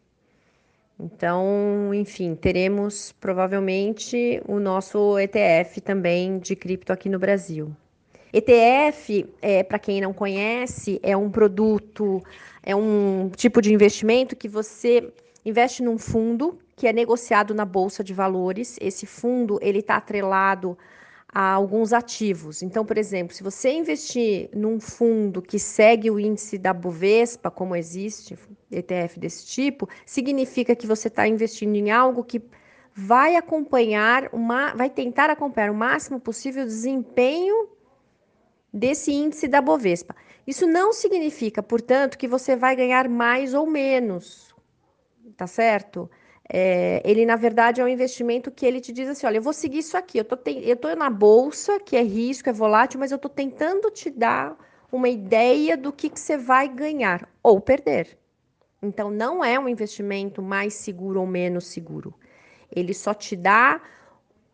Então, 0.99 1.93
enfim, 1.93 2.35
teremos 2.35 3.13
provavelmente 3.21 4.41
o 4.45 4.59
nosso 4.59 5.17
ETF 5.17 5.79
também 5.79 6.39
de 6.39 6.55
cripto 6.55 6.91
aqui 6.91 7.07
no 7.07 7.17
Brasil. 7.17 7.73
ETF, 8.33 9.25
é, 9.41 9.63
para 9.63 9.79
quem 9.79 10.01
não 10.01 10.13
conhece, 10.13 10.99
é 11.01 11.15
um 11.15 11.31
produto, 11.31 12.21
é 12.61 12.75
um 12.75 13.31
tipo 13.35 13.61
de 13.61 13.73
investimento 13.73 14.35
que 14.35 14.47
você 14.47 15.11
investe 15.45 15.81
num 15.81 15.97
fundo 15.97 16.59
que 16.75 16.87
é 16.87 16.93
negociado 16.93 17.53
na 17.53 17.65
bolsa 17.65 18.03
de 18.03 18.13
valores. 18.13 18.77
Esse 18.79 19.05
fundo 19.05 19.57
ele 19.61 19.79
está 19.79 19.95
atrelado 19.95 20.77
a 21.31 21.51
alguns 21.51 21.93
ativos. 21.93 22.63
Então, 22.63 22.83
por 22.83 22.97
exemplo, 22.97 23.35
se 23.35 23.43
você 23.43 23.71
investir 23.71 24.49
num 24.53 24.79
fundo 24.79 25.41
que 25.41 25.59
segue 25.59 26.09
o 26.09 26.19
índice 26.19 26.57
da 26.57 26.73
Bovespa, 26.73 27.51
como 27.51 27.75
existe 27.75 28.37
ETF 28.71 29.19
desse 29.19 29.45
tipo, 29.45 29.87
significa 30.05 30.75
que 30.75 30.87
você 30.87 31.07
está 31.07 31.27
investindo 31.27 31.75
em 31.75 31.91
algo 31.91 32.23
que 32.23 32.41
vai 32.93 33.35
acompanhar 33.35 34.29
uma, 34.33 34.73
vai 34.73 34.89
tentar 34.89 35.29
acompanhar 35.29 35.71
o 35.71 35.75
máximo 35.75 36.19
possível 36.19 36.63
o 36.63 36.67
desempenho 36.67 37.69
desse 38.73 39.11
índice 39.11 39.47
da 39.47 39.61
Bovespa. 39.61 40.15
Isso 40.45 40.65
não 40.65 40.91
significa, 40.91 41.61
portanto, 41.61 42.17
que 42.17 42.27
você 42.27 42.55
vai 42.55 42.75
ganhar 42.75 43.07
mais 43.07 43.53
ou 43.53 43.67
menos, 43.67 44.53
tá 45.37 45.45
certo? 45.45 46.09
É, 46.51 47.01
ele, 47.05 47.27
na 47.27 47.35
verdade, 47.35 47.79
é 47.79 47.83
um 47.83 47.87
investimento 47.87 48.49
que 48.49 48.65
ele 48.65 48.81
te 48.81 48.91
diz 48.91 49.07
assim: 49.07 49.27
olha, 49.27 49.37
eu 49.37 49.41
vou 49.41 49.53
seguir 49.53 49.79
isso 49.79 49.95
aqui, 49.95 50.17
eu 50.17 50.23
estou 50.73 50.95
na 50.95 51.09
bolsa, 51.09 51.79
que 51.79 51.95
é 51.95 52.01
risco, 52.01 52.49
é 52.49 52.53
volátil, 52.53 52.99
mas 52.99 53.11
eu 53.11 53.17
estou 53.17 53.29
tentando 53.29 53.91
te 53.91 54.09
dar 54.09 54.57
uma 54.91 55.07
ideia 55.07 55.77
do 55.77 55.93
que, 55.93 56.09
que 56.09 56.19
você 56.19 56.37
vai 56.37 56.67
ganhar 56.67 57.29
ou 57.43 57.61
perder. 57.61 58.17
Então, 58.81 59.11
não 59.11 59.43
é 59.43 59.59
um 59.59 59.69
investimento 59.69 60.41
mais 60.41 60.73
seguro 60.73 61.19
ou 61.19 61.27
menos 61.27 61.65
seguro. 61.65 62.15
Ele 62.75 62.93
só 62.93 63.13
te 63.13 63.35
dá, 63.35 63.79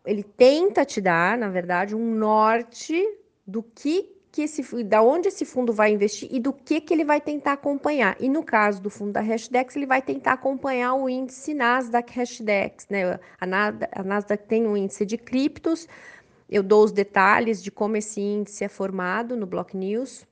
ele 0.05 0.23
tenta 0.23 0.83
te 0.83 0.99
dar, 0.99 1.37
na 1.37 1.47
verdade, 1.47 1.95
um 1.95 2.15
norte 2.15 3.01
do 3.47 3.63
que 3.63 4.14
que 4.35 4.41
esse, 4.41 4.83
da 4.83 5.01
onde 5.01 5.29
esse 5.29 5.45
fundo 5.45 5.71
vai 5.71 5.93
investir 5.93 6.27
e 6.29 6.41
do 6.41 6.51
que, 6.51 6.81
que 6.81 6.93
ele 6.93 7.05
vai 7.05 7.21
tentar 7.21 7.53
acompanhar. 7.53 8.17
E 8.19 8.27
no 8.27 8.43
caso 8.43 8.81
do 8.81 8.89
fundo 8.89 9.13
da 9.13 9.21
Hashdex, 9.21 9.77
ele 9.77 9.85
vai 9.85 10.01
tentar 10.01 10.33
acompanhar 10.33 10.93
o 10.93 11.07
índice 11.07 11.53
Nasdaq 11.53 12.11
Hashdex. 12.11 12.85
Né? 12.89 13.17
A, 13.39 13.45
a 13.93 14.03
Nasdaq 14.03 14.45
tem 14.45 14.67
um 14.67 14.75
índice 14.75 15.05
de 15.05 15.17
criptos, 15.17 15.87
eu 16.49 16.61
dou 16.61 16.83
os 16.83 16.91
detalhes 16.91 17.63
de 17.63 17.71
como 17.71 17.95
esse 17.95 18.19
índice 18.19 18.65
é 18.65 18.67
formado 18.67 19.37
no 19.37 19.45
Block 19.45 19.75
News. 19.75 20.27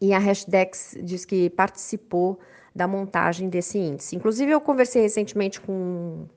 E 0.00 0.14
a 0.14 0.18
Hashdex 0.20 0.96
diz 1.02 1.24
que 1.24 1.50
participou 1.50 2.38
da 2.72 2.86
montagem 2.86 3.48
desse 3.48 3.76
índice. 3.76 4.14
Inclusive, 4.14 4.52
eu 4.52 4.60
conversei 4.60 5.02
recentemente 5.02 5.60
com 5.60 6.28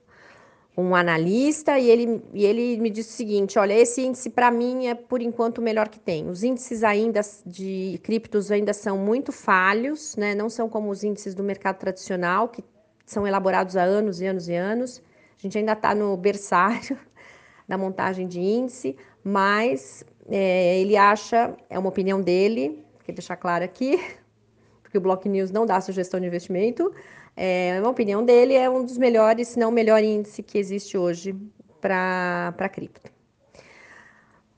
um 0.76 0.94
analista 0.94 1.78
e 1.78 1.88
ele, 1.88 2.22
e 2.32 2.44
ele 2.44 2.76
me 2.78 2.90
disse 2.90 3.10
o 3.10 3.12
seguinte: 3.12 3.58
olha, 3.58 3.72
esse 3.74 4.02
índice 4.02 4.28
para 4.28 4.50
mim 4.50 4.86
é 4.86 4.94
por 4.94 5.22
enquanto 5.22 5.58
o 5.58 5.62
melhor 5.62 5.88
que 5.88 6.00
tem. 6.00 6.28
Os 6.28 6.42
índices 6.42 6.82
ainda 6.82 7.20
de 7.46 8.00
criptos 8.02 8.50
ainda 8.50 8.72
são 8.72 8.98
muito 8.98 9.30
falhos, 9.30 10.16
né? 10.16 10.34
não 10.34 10.48
são 10.48 10.68
como 10.68 10.90
os 10.90 11.04
índices 11.04 11.34
do 11.34 11.44
mercado 11.44 11.78
tradicional, 11.78 12.48
que 12.48 12.64
são 13.06 13.26
elaborados 13.26 13.76
há 13.76 13.82
anos 13.82 14.20
e 14.20 14.26
anos 14.26 14.48
e 14.48 14.54
anos. 14.54 15.02
A 15.38 15.42
gente 15.42 15.58
ainda 15.58 15.72
está 15.72 15.94
no 15.94 16.16
berçário 16.16 16.98
da 17.68 17.78
montagem 17.78 18.26
de 18.26 18.40
índice, 18.40 18.96
mas 19.22 20.04
é, 20.28 20.80
ele 20.80 20.96
acha, 20.96 21.54
é 21.70 21.78
uma 21.78 21.88
opinião 21.88 22.20
dele, 22.20 22.84
quer 23.04 23.12
deixar 23.12 23.36
claro 23.36 23.64
aqui, 23.64 24.02
porque 24.82 24.98
o 24.98 25.00
Block 25.00 25.28
News 25.28 25.52
não 25.52 25.64
dá 25.64 25.80
sugestão 25.80 26.18
de 26.18 26.26
investimento. 26.26 26.92
É 27.36 27.78
uma 27.80 27.90
opinião 27.90 28.24
dele, 28.24 28.54
é 28.54 28.70
um 28.70 28.84
dos 28.84 28.96
melhores, 28.96 29.48
se 29.48 29.58
não 29.58 29.70
o 29.70 29.72
melhor 29.72 30.02
índice 30.02 30.42
que 30.42 30.56
existe 30.56 30.96
hoje 30.96 31.34
para 31.80 32.68
cripto. 32.72 33.10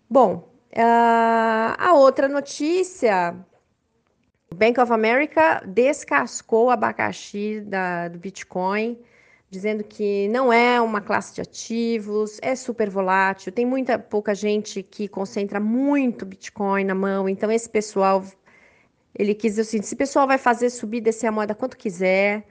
Bom, 0.08 0.48
a 0.74 1.92
outra 1.94 2.28
notícia, 2.28 3.34
o 4.52 4.54
Bank 4.54 4.78
of 4.78 4.92
America 4.92 5.62
descascou 5.66 6.66
o 6.66 6.70
abacaxi 6.70 7.60
da, 7.60 8.08
do 8.08 8.18
Bitcoin, 8.18 8.98
dizendo 9.48 9.82
que 9.82 10.28
não 10.28 10.52
é 10.52 10.80
uma 10.80 11.00
classe 11.00 11.34
de 11.34 11.40
ativos, 11.40 12.38
é 12.42 12.54
super 12.54 12.90
volátil, 12.90 13.50
tem 13.50 13.64
muita 13.64 13.98
pouca 13.98 14.34
gente 14.34 14.82
que 14.82 15.08
concentra 15.08 15.58
muito 15.58 16.26
Bitcoin 16.26 16.84
na 16.84 16.94
mão, 16.94 17.28
então 17.28 17.50
esse 17.50 17.68
pessoal, 17.68 18.22
ele 19.14 19.34
quis 19.34 19.52
dizer 19.52 19.62
assim, 19.62 19.78
esse 19.78 19.96
pessoal 19.96 20.26
vai 20.26 20.36
fazer 20.36 20.68
subir, 20.68 21.00
descer 21.00 21.28
a 21.28 21.32
moeda 21.32 21.54
quanto 21.54 21.76
quiser, 21.76 22.44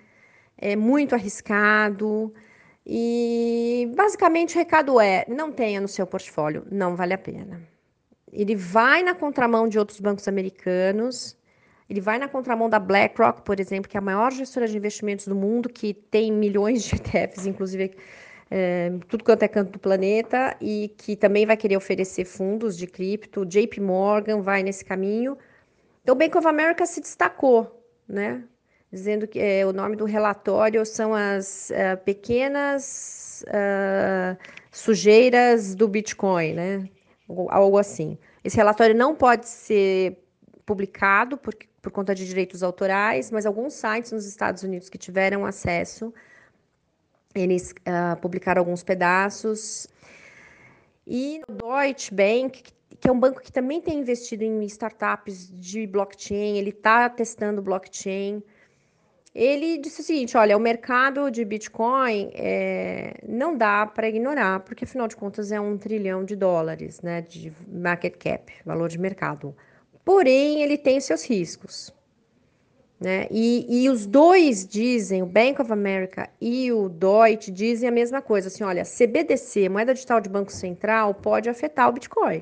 é 0.58 0.76
muito 0.76 1.16
arriscado. 1.16 2.34
E 2.86 3.92
basicamente 3.96 4.56
o 4.56 4.60
recado 4.60 5.00
é: 5.00 5.26
não 5.28 5.52
tenha 5.52 5.82
no 5.82 5.88
seu 5.88 6.06
portfólio, 6.06 6.66
não 6.72 6.96
vale 6.96 7.14
a 7.14 7.18
pena. 7.18 7.62
Ele 8.32 8.56
vai 8.56 9.02
na 9.04 9.16
contramão 9.16 9.68
de 9.68 9.80
outros 9.80 10.00
bancos 10.00 10.28
americanos, 10.28 11.38
ele 11.90 12.02
vai 12.02 12.18
na 12.18 12.28
contramão 12.28 12.70
da 12.70 12.80
BlackRock, 12.80 13.44
por 13.44 13.60
exemplo, 13.60 13.90
que 13.90 13.98
é 13.98 14.00
a 14.00 14.02
maior 14.02 14.32
gestora 14.32 14.68
de 14.68 14.76
investimentos 14.78 15.28
do 15.28 15.36
mundo, 15.36 15.70
que 15.70 15.94
tem 15.94 16.32
milhões 16.32 16.84
de 16.84 16.96
ETFs, 16.98 17.46
inclusive 17.46 17.96
é, 18.50 18.92
tudo 19.08 19.24
quanto 19.24 19.44
é 19.44 19.48
canto 19.48 19.72
do 19.72 19.80
planeta, 19.80 20.56
e 20.60 20.94
que 20.98 21.16
também 21.16 21.46
vai 21.46 21.56
querer 21.56 21.78
oferecer 21.78 22.26
fundos 22.26 22.78
de 22.78 22.88
cripto. 22.88 23.46
JP 23.46 23.80
Morgan 23.82 24.42
vai 24.42 24.64
nesse 24.64 24.84
caminho. 24.84 25.38
Então, 26.02 26.14
o 26.14 26.18
Bank 26.18 26.38
of 26.38 26.48
America 26.48 26.86
se 26.86 27.02
destacou, 27.02 27.84
né? 28.08 28.44
Dizendo 28.96 29.28
que 29.28 29.38
é, 29.40 29.66
o 29.66 29.74
nome 29.74 29.98
do 29.98 30.06
relatório 30.06 30.86
são 30.86 31.14
as 31.14 31.70
uh, 31.70 31.98
pequenas 32.06 33.44
uh, 33.50 34.38
sujeiras 34.72 35.76
do 35.76 35.86
Bitcoin, 35.86 36.54
né? 36.54 36.90
Algo 37.50 37.78
assim. 37.78 38.18
Esse 38.42 38.56
relatório 38.56 38.96
não 38.96 39.14
pode 39.14 39.50
ser 39.50 40.18
publicado 40.66 41.38
por, 41.38 41.54
por 41.82 41.92
conta 41.92 42.16
de 42.16 42.26
direitos 42.26 42.64
autorais, 42.64 43.30
mas 43.32 43.46
alguns 43.46 43.74
sites 43.74 44.14
nos 44.14 44.26
Estados 44.26 44.64
Unidos 44.64 44.88
que 44.88 44.98
tiveram 44.98 45.46
acesso, 45.46 46.14
eles 47.36 47.72
uh, 47.72 48.16
publicaram 48.22 48.62
alguns 48.62 48.82
pedaços. 48.82 49.88
E 51.06 51.42
o 51.50 51.52
Deutsche 51.52 52.16
Bank, 52.16 52.64
que 52.98 53.10
é 53.10 53.12
um 53.12 53.20
banco 53.20 53.42
que 53.42 53.52
também 53.52 53.82
tem 53.82 54.00
investido 54.00 54.46
em 54.46 54.64
startups 54.64 55.52
de 55.52 55.86
blockchain, 55.86 56.58
ele 56.58 56.70
está 56.70 57.10
testando 57.10 57.62
blockchain 57.62 58.42
Ele 59.36 59.78
disse 59.78 60.00
o 60.00 60.04
seguinte: 60.04 60.38
olha, 60.38 60.56
o 60.56 60.60
mercado 60.60 61.30
de 61.30 61.44
Bitcoin 61.44 62.32
é, 62.34 63.16
não 63.28 63.58
dá 63.58 63.86
para 63.86 64.08
ignorar, 64.08 64.62
porque 64.62 64.86
afinal 64.86 65.10
de 65.10 65.18
contas 65.18 65.52
é 65.52 65.60
um 65.60 65.78
trilhão 65.78 66.24
de 66.24 66.38
dólares 66.38 67.02
né, 67.02 67.22
de 67.22 67.52
market 67.68 68.16
cap, 68.18 68.54
valor 68.66 68.88
de 68.88 68.98
mercado. 68.98 69.54
Porém, 70.06 70.62
ele 70.62 70.78
tem 70.78 71.02
seus 71.02 71.26
riscos. 71.30 71.94
Né? 72.98 73.28
E, 73.30 73.66
e 73.84 73.90
os 73.90 74.06
dois 74.06 74.66
dizem, 74.66 75.22
o 75.22 75.26
Bank 75.26 75.62
of 75.62 75.70
America 75.70 76.30
e 76.40 76.72
o 76.72 76.88
Deutsche 76.88 77.52
dizem 77.52 77.90
a 77.90 77.92
mesma 77.92 78.22
coisa, 78.22 78.48
assim, 78.48 78.64
olha, 78.64 78.86
CBDC, 78.86 79.68
moeda 79.68 79.94
digital 79.94 80.22
de 80.22 80.30
banco 80.30 80.52
central, 80.52 81.14
pode 81.14 81.50
afetar 81.50 81.90
o 81.90 81.92
Bitcoin. 81.92 82.42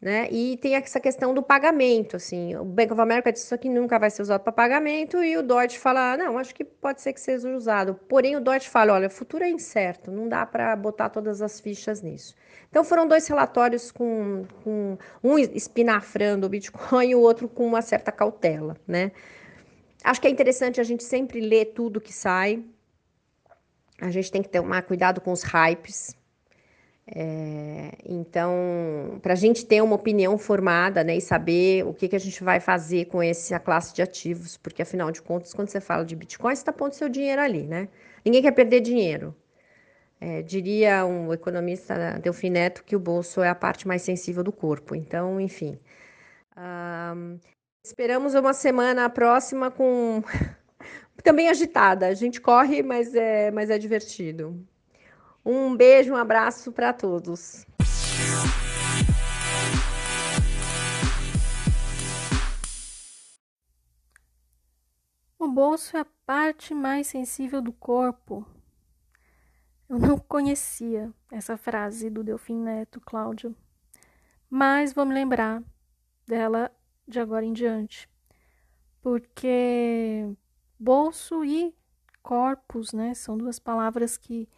Né? 0.00 0.28
E 0.30 0.56
tem 0.56 0.76
essa 0.76 0.98
questão 0.98 1.34
do 1.34 1.42
pagamento, 1.42 2.16
assim, 2.16 2.56
o 2.56 2.64
Bank 2.64 2.90
of 2.90 3.02
America 3.02 3.30
disse 3.30 3.58
que 3.58 3.68
nunca 3.68 3.98
vai 3.98 4.08
ser 4.08 4.22
usado 4.22 4.40
para 4.40 4.50
pagamento 4.50 5.22
e 5.22 5.36
o 5.36 5.42
Deutsche 5.42 5.78
fala, 5.78 6.16
não, 6.16 6.38
acho 6.38 6.54
que 6.54 6.64
pode 6.64 7.02
ser 7.02 7.12
que 7.12 7.20
seja 7.20 7.54
usado. 7.54 7.94
Porém, 8.08 8.34
o 8.34 8.40
Deutsche 8.40 8.70
fala, 8.70 8.94
olha, 8.94 9.08
o 9.08 9.10
futuro 9.10 9.44
é 9.44 9.50
incerto, 9.50 10.10
não 10.10 10.26
dá 10.26 10.46
para 10.46 10.74
botar 10.74 11.10
todas 11.10 11.42
as 11.42 11.60
fichas 11.60 12.00
nisso. 12.00 12.34
Então, 12.70 12.82
foram 12.82 13.06
dois 13.06 13.26
relatórios 13.28 13.92
com, 13.92 14.46
com 14.64 14.96
um 15.22 15.38
espinafrando 15.38 16.46
o 16.46 16.48
Bitcoin 16.48 17.10
e 17.10 17.14
o 17.14 17.20
outro 17.20 17.46
com 17.46 17.66
uma 17.66 17.82
certa 17.82 18.10
cautela, 18.10 18.78
né? 18.88 19.12
Acho 20.02 20.18
que 20.18 20.26
é 20.26 20.30
interessante 20.30 20.80
a 20.80 20.84
gente 20.84 21.04
sempre 21.04 21.40
ler 21.40 21.74
tudo 21.74 22.00
que 22.00 22.12
sai. 22.12 22.64
A 24.00 24.10
gente 24.10 24.32
tem 24.32 24.42
que 24.42 24.48
tomar 24.48 24.80
cuidado 24.80 25.20
com 25.20 25.30
os 25.30 25.42
hypes, 25.42 26.16
é, 27.12 27.90
então, 28.04 29.18
para 29.20 29.32
a 29.32 29.36
gente 29.36 29.66
ter 29.66 29.82
uma 29.82 29.96
opinião 29.96 30.38
formada 30.38 31.02
né, 31.02 31.16
e 31.16 31.20
saber 31.20 31.84
o 31.84 31.92
que, 31.92 32.08
que 32.08 32.14
a 32.14 32.20
gente 32.20 32.42
vai 32.44 32.60
fazer 32.60 33.06
com 33.06 33.20
essa 33.20 33.58
classe 33.58 33.92
de 33.92 34.00
ativos, 34.00 34.56
porque 34.56 34.82
afinal 34.82 35.10
de 35.10 35.20
contas, 35.20 35.52
quando 35.52 35.68
você 35.68 35.80
fala 35.80 36.04
de 36.04 36.14
Bitcoin, 36.14 36.54
você 36.54 36.60
está 36.62 36.72
pondo 36.72 36.92
seu 36.94 37.08
dinheiro 37.08 37.42
ali, 37.42 37.66
né? 37.66 37.88
Ninguém 38.24 38.42
quer 38.42 38.52
perder 38.52 38.80
dinheiro. 38.80 39.34
É, 40.20 40.42
diria 40.42 41.04
um 41.06 41.32
economista 41.32 42.18
Delfim 42.22 42.50
Neto 42.50 42.84
que 42.84 42.94
o 42.94 43.00
bolso 43.00 43.40
é 43.42 43.48
a 43.48 43.54
parte 43.54 43.88
mais 43.88 44.02
sensível 44.02 44.44
do 44.44 44.52
corpo. 44.52 44.94
Então, 44.94 45.40
enfim. 45.40 45.78
esperamos 47.84 48.34
uma 48.34 48.52
semana 48.52 49.08
próxima 49.10 49.70
com 49.70 50.22
também 51.24 51.48
agitada. 51.48 52.06
A 52.06 52.14
gente 52.14 52.40
corre, 52.40 52.82
mas 52.82 53.14
é, 53.14 53.50
mas 53.50 53.70
é 53.70 53.78
divertido. 53.78 54.64
Um 55.44 55.74
beijo, 55.74 56.12
um 56.12 56.16
abraço 56.16 56.70
para 56.70 56.92
todos. 56.92 57.64
O 65.38 65.48
bolso 65.48 65.96
é 65.96 66.00
a 66.00 66.06
parte 66.26 66.74
mais 66.74 67.06
sensível 67.06 67.62
do 67.62 67.72
corpo. 67.72 68.46
Eu 69.88 69.98
não 69.98 70.18
conhecia 70.18 71.10
essa 71.32 71.56
frase 71.56 72.10
do 72.10 72.22
Delfim 72.22 72.56
Neto, 72.56 73.00
Cláudio, 73.00 73.56
mas 74.48 74.92
vou 74.92 75.06
me 75.06 75.14
lembrar 75.14 75.62
dela 76.26 76.70
de 77.08 77.18
agora 77.18 77.44
em 77.44 77.52
diante, 77.52 78.08
porque 79.00 80.28
bolso 80.78 81.44
e 81.44 81.74
corpos, 82.22 82.92
né, 82.92 83.14
são 83.14 83.36
duas 83.36 83.58
palavras 83.58 84.16
que 84.16 84.48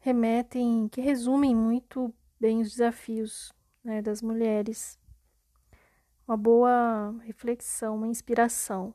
remetem, 0.00 0.88
que 0.88 1.00
resumem 1.00 1.54
muito 1.54 2.12
bem 2.38 2.60
os 2.60 2.70
desafios 2.70 3.52
né, 3.82 4.00
das 4.00 4.22
mulheres. 4.22 4.98
Uma 6.26 6.36
boa 6.36 7.14
reflexão, 7.24 7.96
uma 7.96 8.06
inspiração. 8.06 8.94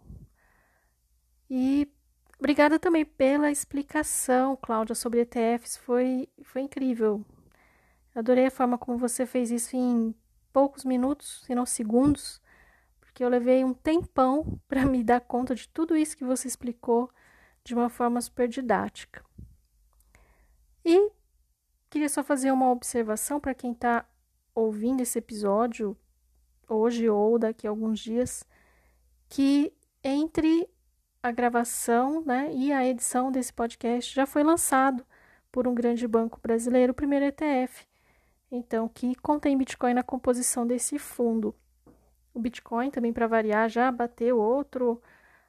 E 1.50 1.88
obrigada 2.40 2.80
também 2.80 3.06
pela 3.06 3.52
explicação, 3.52 4.56
Cláudia, 4.56 4.96
sobre 4.96 5.22
ETFs. 5.22 5.78
Foi, 5.78 6.28
foi 6.44 6.62
incrível. 6.62 7.26
Adorei 8.16 8.46
a 8.46 8.52
forma 8.52 8.78
como 8.78 8.98
você 8.98 9.26
fez 9.26 9.50
isso 9.50 9.76
em 9.76 10.14
poucos 10.52 10.86
minutos, 10.86 11.42
se 11.46 11.56
não 11.56 11.66
segundos, 11.66 12.40
porque 13.00 13.24
eu 13.24 13.30
levei 13.30 13.64
um 13.64 13.74
tempão 13.74 14.60
para 14.68 14.86
me 14.86 15.04
dar 15.04 15.22
conta 15.22 15.56
de 15.56 15.68
tudo 15.68 15.98
isso 15.98 16.16
que 16.16 16.24
você 16.24 16.48
explicou 16.48 17.10
de 17.64 17.74
uma 17.74 17.90
forma 17.90 18.22
super 18.22 18.48
didática. 18.48 19.26
E 20.86 21.12
queria 21.90 22.10
só 22.10 22.24
fazer 22.24 22.52
uma 22.52 22.72
observação 22.72 23.40
para 23.40 23.54
quem 23.54 23.72
está 23.72 24.06
ouvindo 24.54 25.02
esse 25.02 25.20
episódio 25.20 25.98
hoje 26.68 27.10
ou 27.10 27.38
daqui 27.38 27.68
a 27.68 27.70
alguns 27.70 28.00
dias, 28.00 28.46
que 29.30 29.74
entre 30.04 30.70
a 31.22 31.32
gravação 31.32 32.24
né, 32.26 32.52
e 32.54 32.72
a 32.72 32.86
edição 32.86 33.32
desse 33.32 33.54
podcast 33.54 34.14
já 34.14 34.26
foi 34.26 34.44
lançado 34.44 35.06
por 35.52 35.68
um 35.68 35.74
grande 35.74 36.08
banco 36.08 36.40
brasileiro, 36.42 36.92
o 36.92 36.96
primeiro 36.96 37.26
ETF, 37.26 37.88
então 38.52 38.88
que 38.90 39.16
contém 39.16 39.58
Bitcoin 39.58 39.94
na 39.94 40.04
composição 40.04 40.68
desse 40.68 41.00
fundo. 41.00 41.56
O 42.34 42.40
Bitcoin 42.40 42.90
também 42.90 43.14
para 43.14 43.28
variar 43.28 43.70
já 43.70 43.92
bateu 43.92 44.40
outro 44.40 45.02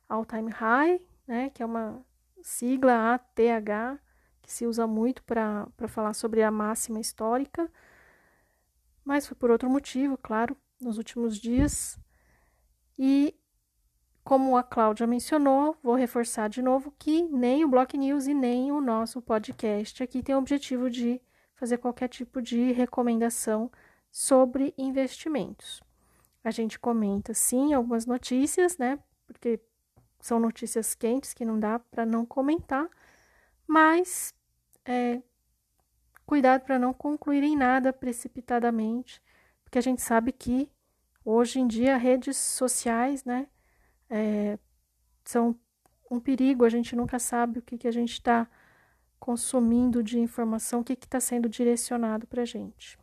all-time 0.08 0.50
high, 0.50 1.00
né, 1.26 1.50
que 1.50 1.62
é 1.62 1.66
uma 1.66 2.00
sigla 2.42 3.14
ATH, 3.14 3.98
que 4.44 4.52
se 4.52 4.66
usa 4.66 4.86
muito 4.86 5.24
para 5.24 5.66
falar 5.88 6.12
sobre 6.12 6.42
a 6.42 6.50
máxima 6.50 7.00
histórica, 7.00 7.70
mas 9.02 9.26
foi 9.26 9.34
por 9.34 9.50
outro 9.50 9.70
motivo, 9.70 10.18
claro, 10.18 10.54
nos 10.78 10.98
últimos 10.98 11.38
dias. 11.38 11.98
E 12.98 13.34
como 14.22 14.56
a 14.56 14.62
Cláudia 14.62 15.06
mencionou, 15.06 15.78
vou 15.82 15.94
reforçar 15.94 16.48
de 16.48 16.60
novo 16.60 16.94
que 16.98 17.22
nem 17.22 17.64
o 17.64 17.68
Block 17.68 17.96
News 17.96 18.26
e 18.26 18.34
nem 18.34 18.70
o 18.70 18.82
nosso 18.82 19.22
podcast 19.22 20.02
aqui 20.02 20.22
tem 20.22 20.34
o 20.34 20.38
objetivo 20.38 20.90
de 20.90 21.20
fazer 21.54 21.78
qualquer 21.78 22.08
tipo 22.08 22.42
de 22.42 22.70
recomendação 22.72 23.70
sobre 24.10 24.74
investimentos. 24.76 25.82
A 26.42 26.50
gente 26.50 26.78
comenta 26.78 27.32
sim 27.32 27.72
algumas 27.72 28.04
notícias, 28.04 28.76
né? 28.76 28.98
Porque 29.26 29.58
são 30.20 30.38
notícias 30.38 30.94
quentes 30.94 31.32
que 31.32 31.44
não 31.44 31.58
dá 31.58 31.78
para 31.78 32.04
não 32.04 32.26
comentar, 32.26 32.88
mas 33.66 34.34
é, 34.84 35.22
cuidado 36.26 36.62
para 36.62 36.78
não 36.78 36.92
concluir 36.92 37.42
em 37.42 37.56
nada 37.56 37.92
precipitadamente, 37.92 39.22
porque 39.64 39.78
a 39.78 39.82
gente 39.82 40.02
sabe 40.02 40.32
que 40.32 40.70
hoje 41.24 41.60
em 41.60 41.66
dia 41.66 41.96
redes 41.96 42.36
sociais, 42.36 43.24
né, 43.24 43.46
é, 44.10 44.58
são 45.24 45.58
um 46.10 46.20
perigo, 46.20 46.64
a 46.64 46.68
gente 46.68 46.94
nunca 46.94 47.18
sabe 47.18 47.58
o 47.58 47.62
que, 47.62 47.78
que 47.78 47.88
a 47.88 47.92
gente 47.92 48.12
está 48.12 48.46
consumindo 49.18 50.02
de 50.02 50.18
informação, 50.18 50.80
o 50.80 50.84
que 50.84 50.92
está 50.92 51.18
sendo 51.18 51.48
direcionado 51.48 52.26
para 52.26 52.42
a 52.42 52.44
gente. 52.44 52.98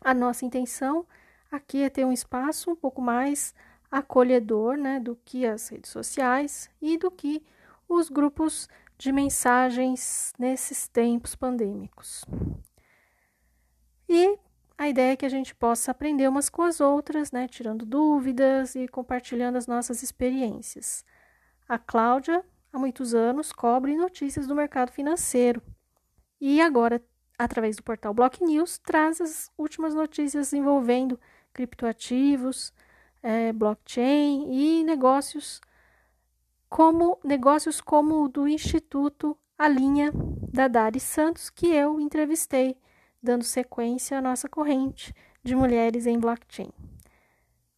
A 0.00 0.14
nossa 0.14 0.44
intenção 0.44 1.06
aqui 1.50 1.82
é 1.82 1.90
ter 1.90 2.04
um 2.04 2.12
espaço 2.12 2.70
um 2.70 2.76
pouco 2.76 3.02
mais 3.02 3.54
acolhedor 3.90 4.76
né, 4.76 5.00
do 5.00 5.16
que 5.24 5.46
as 5.46 5.68
redes 5.68 5.90
sociais 5.90 6.70
e 6.80 6.96
do 6.96 7.10
que 7.10 7.44
os 7.88 8.08
grupos 8.08 8.68
de 8.96 9.12
mensagens 9.12 10.32
nesses 10.38 10.88
tempos 10.88 11.34
pandêmicos. 11.34 12.24
E 14.08 14.38
a 14.76 14.88
ideia 14.88 15.12
é 15.12 15.16
que 15.16 15.26
a 15.26 15.30
gente 15.30 15.54
possa 15.54 15.90
aprender 15.90 16.28
umas 16.28 16.48
com 16.48 16.62
as 16.62 16.80
outras, 16.80 17.30
né, 17.30 17.46
tirando 17.48 17.86
dúvidas 17.86 18.74
e 18.74 18.88
compartilhando 18.88 19.56
as 19.56 19.66
nossas 19.66 20.02
experiências. 20.02 21.04
A 21.68 21.78
Cláudia, 21.78 22.44
há 22.72 22.78
muitos 22.78 23.14
anos, 23.14 23.52
cobre 23.52 23.96
notícias 23.96 24.46
do 24.46 24.54
mercado 24.54 24.90
financeiro 24.90 25.62
e 26.40 26.60
agora, 26.60 27.02
através 27.38 27.76
do 27.76 27.82
portal 27.82 28.12
Block 28.12 28.42
News, 28.44 28.78
traz 28.78 29.20
as 29.20 29.50
últimas 29.56 29.94
notícias 29.94 30.52
envolvendo 30.52 31.18
criptoativos, 31.52 32.72
é, 33.22 33.52
blockchain 33.52 34.48
e 34.50 34.84
negócios 34.84 35.60
como 36.74 37.20
negócios 37.22 37.80
como 37.80 38.24
o 38.24 38.28
do 38.28 38.48
Instituto 38.48 39.38
A 39.56 39.68
Linha 39.68 40.10
da 40.52 40.66
Dari 40.66 40.98
Santos, 40.98 41.48
que 41.48 41.68
eu 41.68 42.00
entrevistei, 42.00 42.76
dando 43.22 43.44
sequência 43.44 44.18
à 44.18 44.20
nossa 44.20 44.48
corrente 44.48 45.14
de 45.40 45.54
mulheres 45.54 46.04
em 46.04 46.18
blockchain. 46.18 46.72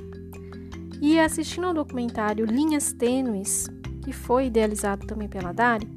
E 1.00 1.18
assistindo 1.18 1.68
ao 1.68 1.74
documentário 1.74 2.44
Linhas 2.44 2.92
Tênues, 2.92 3.68
que 4.02 4.12
foi 4.12 4.46
idealizado 4.46 5.06
também 5.06 5.28
pela 5.28 5.52
Dari, 5.52 5.88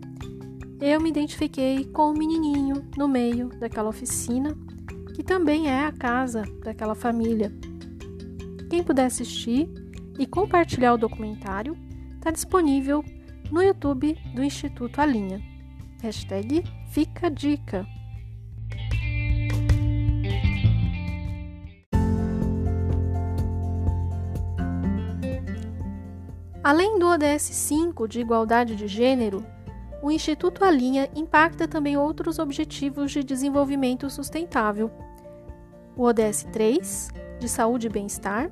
eu 0.80 1.01
me 1.01 1.10
identifiquei 1.10 1.86
com 1.86 2.12
o 2.12 2.17
menininho 2.17 2.88
no 2.95 3.08
meio 3.08 3.49
daquela 3.60 3.89
oficina, 3.89 4.56
que 5.15 5.23
também 5.23 5.67
é 5.67 5.86
a 5.86 5.91
casa 5.91 6.43
daquela 6.63 6.95
família. 6.95 7.51
Quem 8.69 8.84
puder 8.84 9.06
assistir 9.06 9.67
e 10.17 10.25
compartilhar 10.25 10.93
o 10.93 10.97
documentário, 10.97 11.75
está 12.15 12.30
disponível 12.30 13.04
no 13.52 13.62
YouTube 13.62 14.18
do 14.34 14.42
Instituto 14.42 15.02
Alinha. 15.02 15.42
Hashtag 16.02 16.64
Fica 16.90 17.30
Dica. 17.30 17.86
Além 26.64 26.98
do 26.98 27.08
ODS 27.08 27.42
5 27.42 28.08
de 28.08 28.22
igualdade 28.22 28.76
de 28.76 28.88
gênero, 28.88 29.46
o 30.02 30.10
Instituto 30.10 30.64
Alinha 30.64 31.10
impacta 31.14 31.68
também 31.68 31.98
outros 31.98 32.40
objetivos 32.40 33.12
de 33.12 33.22
desenvolvimento 33.22 34.10
sustentável. 34.10 34.90
O 35.98 36.04
ODS 36.04 36.48
3, 36.54 37.10
de 37.38 37.50
saúde 37.50 37.88
e 37.88 37.90
bem-estar, 37.90 38.50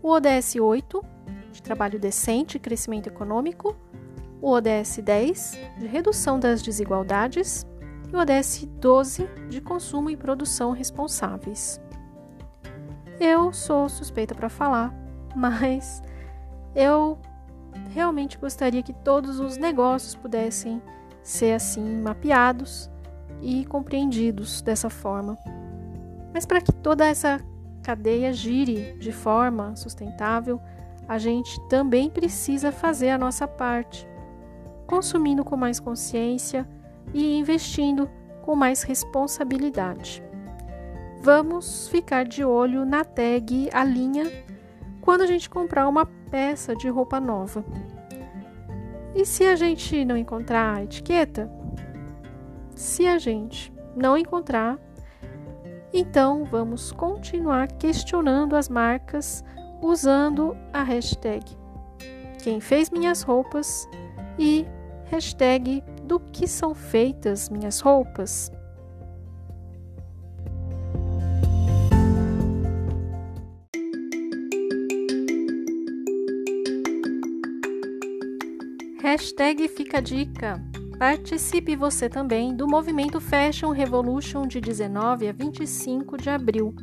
o 0.00 0.10
ODS 0.10 0.54
8, 0.54 1.02
de 1.50 1.62
trabalho 1.62 1.98
decente 1.98 2.58
e 2.58 2.60
crescimento 2.60 3.08
econômico, 3.08 3.76
o 4.40 4.50
ODS 4.50 4.98
10, 5.02 5.58
de 5.78 5.86
redução 5.86 6.38
das 6.38 6.62
desigualdades, 6.62 7.66
e 8.12 8.16
o 8.16 8.18
ODS 8.18 8.68
12, 8.80 9.28
de 9.48 9.60
consumo 9.60 10.10
e 10.10 10.16
produção 10.16 10.72
responsáveis. 10.72 11.80
Eu 13.18 13.52
sou 13.52 13.88
suspeita 13.88 14.34
para 14.34 14.48
falar, 14.48 14.94
mas 15.34 16.02
eu 16.74 17.18
realmente 17.90 18.38
gostaria 18.38 18.82
que 18.82 18.92
todos 18.92 19.40
os 19.40 19.56
negócios 19.56 20.14
pudessem 20.14 20.82
ser 21.22 21.54
assim 21.54 21.82
mapeados 22.00 22.90
e 23.40 23.64
compreendidos 23.66 24.62
dessa 24.62 24.88
forma. 24.88 25.38
Mas 26.32 26.44
para 26.44 26.60
que 26.60 26.72
toda 26.72 27.06
essa 27.06 27.40
cadeia 27.82 28.32
gire 28.32 28.96
de 28.98 29.12
forma 29.12 29.74
sustentável, 29.76 30.60
a 31.08 31.18
gente 31.18 31.60
também 31.68 32.10
precisa 32.10 32.72
fazer 32.72 33.10
a 33.10 33.18
nossa 33.18 33.46
parte, 33.46 34.06
consumindo 34.86 35.44
com 35.44 35.56
mais 35.56 35.80
consciência 35.80 36.68
e 37.12 37.38
investindo 37.38 38.08
com 38.42 38.54
mais 38.54 38.82
responsabilidade. 38.82 40.22
Vamos 41.20 41.88
ficar 41.88 42.24
de 42.24 42.44
olho 42.44 42.84
na 42.84 43.04
tag 43.04 43.68
a 43.72 43.82
linha 43.82 44.30
quando 45.00 45.22
a 45.22 45.26
gente 45.26 45.50
comprar 45.50 45.88
uma 45.88 46.06
peça 46.30 46.74
de 46.74 46.88
roupa 46.88 47.18
nova. 47.18 47.64
E 49.14 49.24
se 49.24 49.44
a 49.44 49.56
gente 49.56 50.04
não 50.04 50.16
encontrar 50.16 50.76
a 50.76 50.82
etiqueta? 50.84 51.50
Se 52.74 53.06
a 53.06 53.18
gente 53.18 53.72
não 53.96 54.16
encontrar, 54.16 54.78
então 55.92 56.44
vamos 56.44 56.92
continuar 56.92 57.68
questionando 57.72 58.54
as 58.54 58.68
marcas 58.68 59.42
usando 59.80 60.56
a 60.72 60.82
hashtag 60.82 61.44
Quem 62.42 62.60
fez 62.60 62.90
minhas 62.90 63.22
roupas 63.22 63.88
e 64.38 64.66
hashtag 65.06 65.82
Do 66.04 66.20
que 66.20 66.46
são 66.46 66.74
feitas 66.74 67.48
minhas 67.48 67.80
roupas. 67.80 68.50
Hashtag 79.02 79.68
Fica 79.68 79.98
a 79.98 80.00
Dica. 80.00 80.60
Participe 80.98 81.76
você 81.76 82.08
também 82.08 82.56
do 82.56 82.66
movimento 82.66 83.20
Fashion 83.20 83.70
Revolution 83.70 84.46
de 84.46 84.60
19 84.60 85.28
a 85.28 85.32
25 85.32 86.16
de 86.16 86.28
abril. 86.28 86.74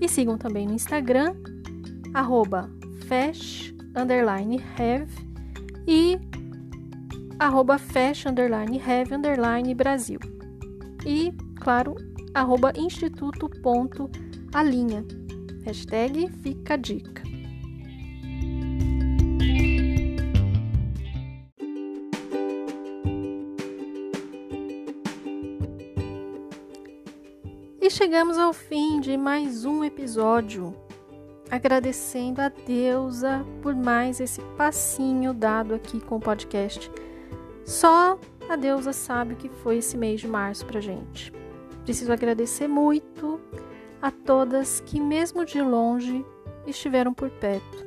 E 0.00 0.08
sigam 0.08 0.36
também 0.36 0.66
no 0.66 0.74
Instagram, 0.74 1.34
arroba 2.12 2.70
fash, 3.08 3.72
have 3.94 5.30
e 5.86 6.18
arroba 7.40 7.78
fash, 7.78 8.26
underline, 8.26 8.78
have, 8.78 9.12
underline, 9.12 9.74
Brasil. 9.74 10.20
E, 11.04 11.32
claro, 11.60 11.96
arroba 12.34 12.72
instituto.alinha. 12.76 15.04
Hashtag 15.64 16.30
Fica 16.42 16.74
a 16.74 16.76
Dica. 16.76 17.30
chegamos 27.90 28.38
ao 28.38 28.52
fim 28.52 29.00
de 29.00 29.16
mais 29.16 29.64
um 29.64 29.82
episódio, 29.82 30.72
agradecendo 31.50 32.40
a 32.40 32.48
deusa 32.48 33.44
por 33.60 33.74
mais 33.74 34.20
esse 34.20 34.40
passinho 34.56 35.34
dado 35.34 35.74
aqui 35.74 36.00
com 36.00 36.16
o 36.16 36.20
podcast. 36.20 36.88
Só 37.70 38.18
a 38.48 38.56
deusa 38.56 38.92
sabe 38.92 39.34
o 39.34 39.36
que 39.36 39.48
foi 39.48 39.78
esse 39.78 39.96
mês 39.96 40.20
de 40.20 40.26
março 40.26 40.66
pra 40.66 40.80
gente. 40.80 41.32
Preciso 41.84 42.12
agradecer 42.12 42.66
muito 42.66 43.40
a 44.02 44.10
todas 44.10 44.80
que, 44.80 45.00
mesmo 45.00 45.44
de 45.44 45.62
longe, 45.62 46.26
estiveram 46.66 47.14
por 47.14 47.30
perto. 47.30 47.86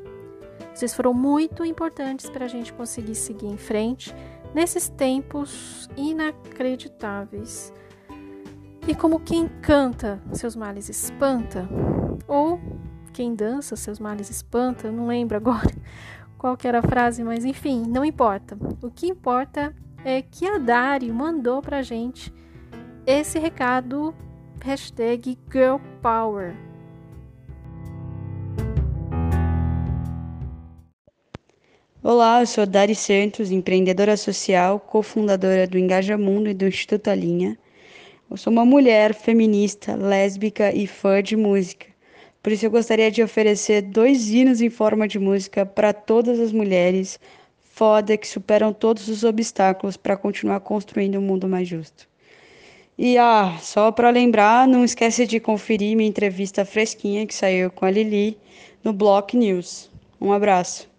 Vocês 0.73 0.93
foram 0.93 1.13
muito 1.13 1.65
importantes 1.65 2.29
para 2.29 2.45
a 2.45 2.47
gente 2.47 2.71
conseguir 2.71 3.13
seguir 3.13 3.47
em 3.47 3.57
frente 3.57 4.15
nesses 4.55 4.87
tempos 4.87 5.89
inacreditáveis 5.97 7.73
e 8.87 8.95
como 8.95 9.19
quem 9.19 9.49
canta, 9.61 10.23
seus 10.31 10.55
males 10.55 10.87
espanta, 10.87 11.67
ou 12.25 12.57
quem 13.11 13.35
dança, 13.35 13.75
seus 13.75 13.99
males 13.99 14.29
espanta, 14.29 14.89
não 14.89 15.07
lembro 15.07 15.35
agora 15.35 15.73
qual 16.43 16.57
era 16.65 16.79
a 16.79 16.83
frase, 16.83 17.23
mas 17.23 17.45
enfim, 17.45 17.85
não 17.87 18.03
importa. 18.03 18.57
O 18.81 18.91
que 18.91 19.07
importa 19.07 19.73
é 20.03 20.21
que 20.21 20.45
a 20.45 20.57
Dari 20.57 21.09
mandou 21.09 21.61
pra 21.61 21.81
gente 21.81 22.33
esse 23.07 23.39
recado, 23.39 24.13
hashtag 24.61 25.39
Girl 25.49 25.77
Power. 26.01 26.53
Olá, 32.03 32.41
eu 32.41 32.45
sou 32.45 32.65
Dari 32.65 32.93
Santos, 32.93 33.49
empreendedora 33.49 34.17
social, 34.17 34.81
cofundadora 34.81 35.65
do 35.65 35.77
Engaja 35.77 36.17
Mundo 36.17 36.49
e 36.49 36.53
do 36.53 36.67
Instituto 36.67 37.07
Alinha. 37.07 37.57
Eu 38.29 38.35
sou 38.35 38.51
uma 38.51 38.65
mulher 38.65 39.13
feminista, 39.13 39.95
lésbica 39.95 40.75
e 40.75 40.87
fã 40.87 41.23
de 41.23 41.37
música. 41.37 41.92
Por 42.43 42.51
isso 42.51 42.65
eu 42.65 42.71
gostaria 42.71 43.09
de 43.09 43.23
oferecer 43.23 43.81
dois 43.81 44.29
hinos 44.29 44.59
em 44.59 44.69
forma 44.69 45.07
de 45.07 45.17
música 45.17 45.65
para 45.65 45.93
todas 45.93 46.41
as 46.41 46.51
mulheres 46.51 47.17
foda 47.73 48.17
que 48.17 48.27
superam 48.27 48.73
todos 48.73 49.07
os 49.07 49.23
obstáculos 49.23 49.95
para 49.95 50.17
continuar 50.17 50.59
construindo 50.59 51.17
um 51.17 51.21
mundo 51.21 51.47
mais 51.47 51.67
justo. 51.67 52.07
E 52.97 53.17
ah, 53.17 53.57
só 53.61 53.91
para 53.91 54.09
lembrar, 54.09 54.67
não 54.67 54.83
esquece 54.83 55.25
de 55.25 55.39
conferir 55.39 55.95
minha 55.95 56.07
entrevista 56.07 56.65
fresquinha 56.65 57.25
que 57.25 57.33
saiu 57.33 57.71
com 57.71 57.85
a 57.85 57.89
Lili 57.89 58.37
no 58.83 58.91
Block 58.93 59.35
News. 59.35 59.89
Um 60.21 60.31
abraço. 60.31 60.92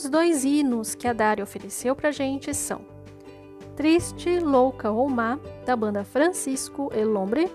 Os 0.00 0.08
dois 0.08 0.44
hinos 0.44 0.94
que 0.94 1.06
a 1.06 1.12
Dari 1.12 1.42
ofereceu 1.42 1.94
pra 1.94 2.10
gente 2.10 2.54
são 2.54 2.80
Triste, 3.76 4.38
Louca 4.38 4.90
ou 4.90 5.08
Má, 5.08 5.38
da 5.66 5.76
banda 5.76 6.04
Francisco 6.04 6.90
El 6.92 7.14
Hombre, 7.14 7.50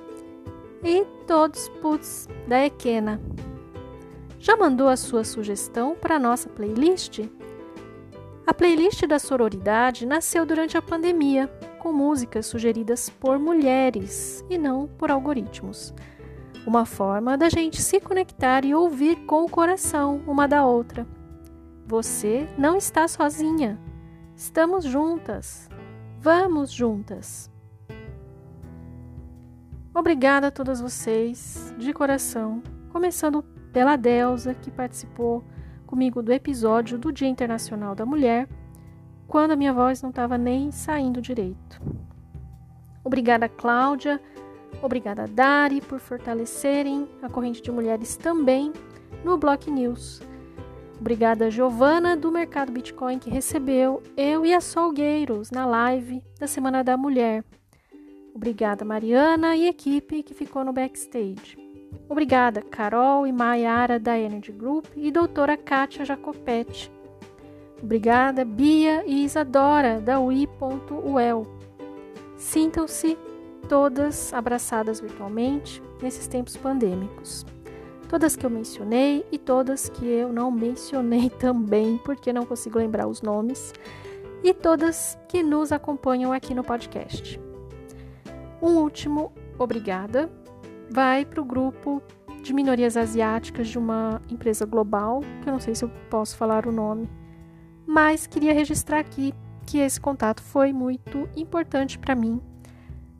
e 0.83 1.03
Todos 1.25 1.67
Puts, 1.81 2.27
da 2.47 2.63
Equena. 2.63 3.19
Já 4.39 4.55
mandou 4.55 4.87
a 4.87 4.95
sua 4.95 5.23
sugestão 5.23 5.95
para 5.95 6.19
nossa 6.19 6.47
playlist? 6.47 7.21
A 8.45 8.53
playlist 8.53 9.05
da 9.07 9.17
sororidade 9.17 10.05
nasceu 10.05 10.45
durante 10.45 10.77
a 10.77 10.81
pandemia, 10.81 11.47
com 11.79 11.91
músicas 11.91 12.45
sugeridas 12.45 13.09
por 13.09 13.39
mulheres 13.39 14.45
e 14.49 14.57
não 14.57 14.87
por 14.87 15.09
algoritmos. 15.09 15.93
Uma 16.65 16.85
forma 16.85 17.37
da 17.37 17.49
gente 17.49 17.81
se 17.81 17.99
conectar 17.99 18.63
e 18.65 18.75
ouvir 18.75 19.15
com 19.25 19.43
o 19.43 19.49
coração 19.49 20.21
uma 20.27 20.47
da 20.47 20.65
outra 20.65 21.14
você 21.85 22.47
não 22.57 22.77
está 22.77 23.07
sozinha. 23.07 23.79
Estamos 24.35 24.83
juntas. 24.83 25.69
Vamos 26.19 26.71
juntas. 26.71 27.51
Obrigada 29.93 30.47
a 30.47 30.51
todas 30.51 30.81
vocês, 30.81 31.73
de 31.77 31.93
coração, 31.93 32.61
começando 32.89 33.43
pela 33.71 33.95
Delza, 33.95 34.53
que 34.53 34.69
participou 34.69 35.43
comigo 35.85 36.21
do 36.21 36.33
episódio 36.33 36.97
do 36.97 37.13
Dia 37.13 37.29
Internacional 37.29 37.95
da 37.95 38.05
Mulher, 38.05 38.49
quando 39.27 39.51
a 39.51 39.55
minha 39.55 39.71
voz 39.71 40.01
não 40.01 40.09
estava 40.09 40.37
nem 40.37 40.71
saindo 40.71 41.21
direito. 41.21 41.81
Obrigada, 43.03 43.47
Cláudia. 43.47 44.19
Obrigada, 44.81 45.27
Dari, 45.27 45.79
por 45.79 45.99
fortalecerem 45.99 47.07
a 47.21 47.29
corrente 47.29 47.61
de 47.61 47.71
mulheres 47.71 48.17
também 48.17 48.73
no 49.23 49.37
Block 49.37 49.71
News. 49.71 50.21
Obrigada, 50.99 51.51
Giovana, 51.51 52.15
do 52.15 52.31
Mercado 52.31 52.71
Bitcoin, 52.71 53.19
que 53.19 53.29
recebeu 53.29 54.01
eu 54.15 54.45
e 54.45 54.53
a 54.53 54.61
Solgueiros 54.61 55.51
na 55.51 55.65
live 55.65 56.23
da 56.39 56.47
Semana 56.47 56.83
da 56.83 56.95
Mulher. 56.95 57.43
Obrigada, 58.33 58.83
Mariana 58.83 59.55
e 59.55 59.67
equipe 59.67 60.23
que 60.23 60.33
ficou 60.33 60.63
no 60.63 60.73
backstage. 60.73 61.57
Obrigada, 62.09 62.61
Carol 62.61 63.25
e 63.25 63.31
Maiara 63.31 63.99
da 63.99 64.17
Energy 64.17 64.51
Group 64.51 64.85
e 64.95 65.11
doutora 65.11 65.57
Kátia 65.57 66.05
Jacopetti. 66.05 66.91
Obrigada, 67.81 68.43
Bia 68.43 69.03
e 69.05 69.23
Isadora 69.23 69.99
da 69.99 70.19
UI.uel. 70.19 71.45
Sintam-se 72.37 73.17
todas 73.67 74.33
abraçadas 74.33 74.99
virtualmente 74.99 75.81
nesses 76.01 76.27
tempos 76.27 76.55
pandêmicos. 76.57 77.45
Todas 78.07 78.35
que 78.35 78.45
eu 78.45 78.49
mencionei 78.49 79.25
e 79.31 79.37
todas 79.37 79.89
que 79.89 80.05
eu 80.05 80.31
não 80.31 80.51
mencionei 80.51 81.29
também, 81.39 81.97
porque 81.97 82.31
não 82.31 82.45
consigo 82.45 82.77
lembrar 82.77 83.07
os 83.07 83.21
nomes, 83.21 83.73
e 84.43 84.53
todas 84.53 85.17
que 85.27 85.41
nos 85.41 85.71
acompanham 85.71 86.31
aqui 86.31 86.53
no 86.53 86.63
podcast. 86.63 87.39
Um 88.61 88.77
último 88.77 89.31
obrigada. 89.57 90.29
Vai 90.89 91.25
para 91.25 91.41
o 91.41 91.45
grupo 91.45 92.01
de 92.43 92.53
minorias 92.53 92.95
asiáticas 92.95 93.67
de 93.67 93.77
uma 93.77 94.21
empresa 94.29 94.65
global, 94.65 95.21
que 95.41 95.49
eu 95.49 95.53
não 95.53 95.59
sei 95.59 95.73
se 95.73 95.83
eu 95.83 95.89
posso 96.09 96.37
falar 96.37 96.67
o 96.67 96.71
nome, 96.71 97.09
mas 97.87 98.27
queria 98.27 98.53
registrar 98.53 98.99
aqui 98.99 99.33
que 99.65 99.79
esse 99.79 99.99
contato 99.99 100.43
foi 100.43 100.71
muito 100.71 101.27
importante 101.35 101.97
para 101.97 102.13
mim 102.15 102.39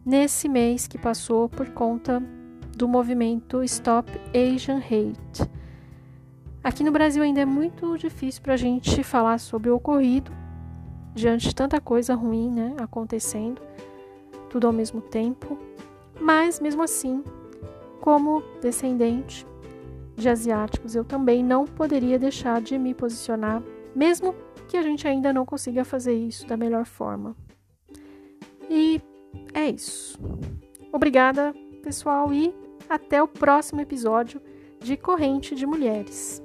nesse 0.06 0.48
mês 0.48 0.86
que 0.86 0.98
passou 0.98 1.50
por 1.50 1.70
conta 1.72 2.22
do 2.76 2.88
movimento 2.88 3.64
Stop 3.64 4.12
Asian 4.34 4.80
Hate. 4.80 5.50
Aqui 6.62 6.84
no 6.84 6.92
Brasil 6.92 7.24
ainda 7.24 7.42
é 7.42 7.46
muito 7.46 7.98
difícil 7.98 8.42
para 8.42 8.56
a 8.56 8.58
gente 8.58 9.02
falar 9.04 9.40
sobre 9.40 9.70
o 9.70 9.76
ocorrido 9.76 10.32
diante 11.14 11.48
de 11.48 11.56
tanta 11.56 11.80
coisa 11.80 12.14
ruim 12.14 12.52
né, 12.52 12.76
acontecendo, 12.78 13.62
tudo 14.50 14.68
ao 14.68 14.74
mesmo 14.74 15.00
tempo, 15.00 15.58
mas 16.20 16.60
mesmo 16.60 16.84
assim, 16.84 17.24
como 18.02 18.44
descendente 18.62 19.48
de 20.18 20.28
asiáticos, 20.28 20.96
eu 20.96 21.06
também 21.06 21.44
não 21.44 21.66
poderia 21.66 22.20
deixar 22.20 22.62
de 22.62 22.78
me 22.78 22.94
posicionar, 22.94 23.64
mesmo 23.96 24.36
que 24.68 24.76
a 24.76 24.82
gente 24.82 25.08
ainda 25.08 25.32
não 25.32 25.46
consiga 25.46 25.86
fazer 25.86 26.14
isso 26.14 26.46
da 26.46 26.58
melhor 26.58 26.86
forma. 26.86 27.36
E 28.70 29.02
é 29.54 29.70
isso. 29.70 30.20
Obrigada, 30.92 31.54
pessoal, 31.82 32.34
e 32.34 32.54
até 32.90 33.22
o 33.22 33.28
próximo 33.28 33.82
episódio 33.82 34.42
de 34.80 34.96
Corrente 34.96 35.56
de 35.56 35.66
Mulheres. 35.66 36.42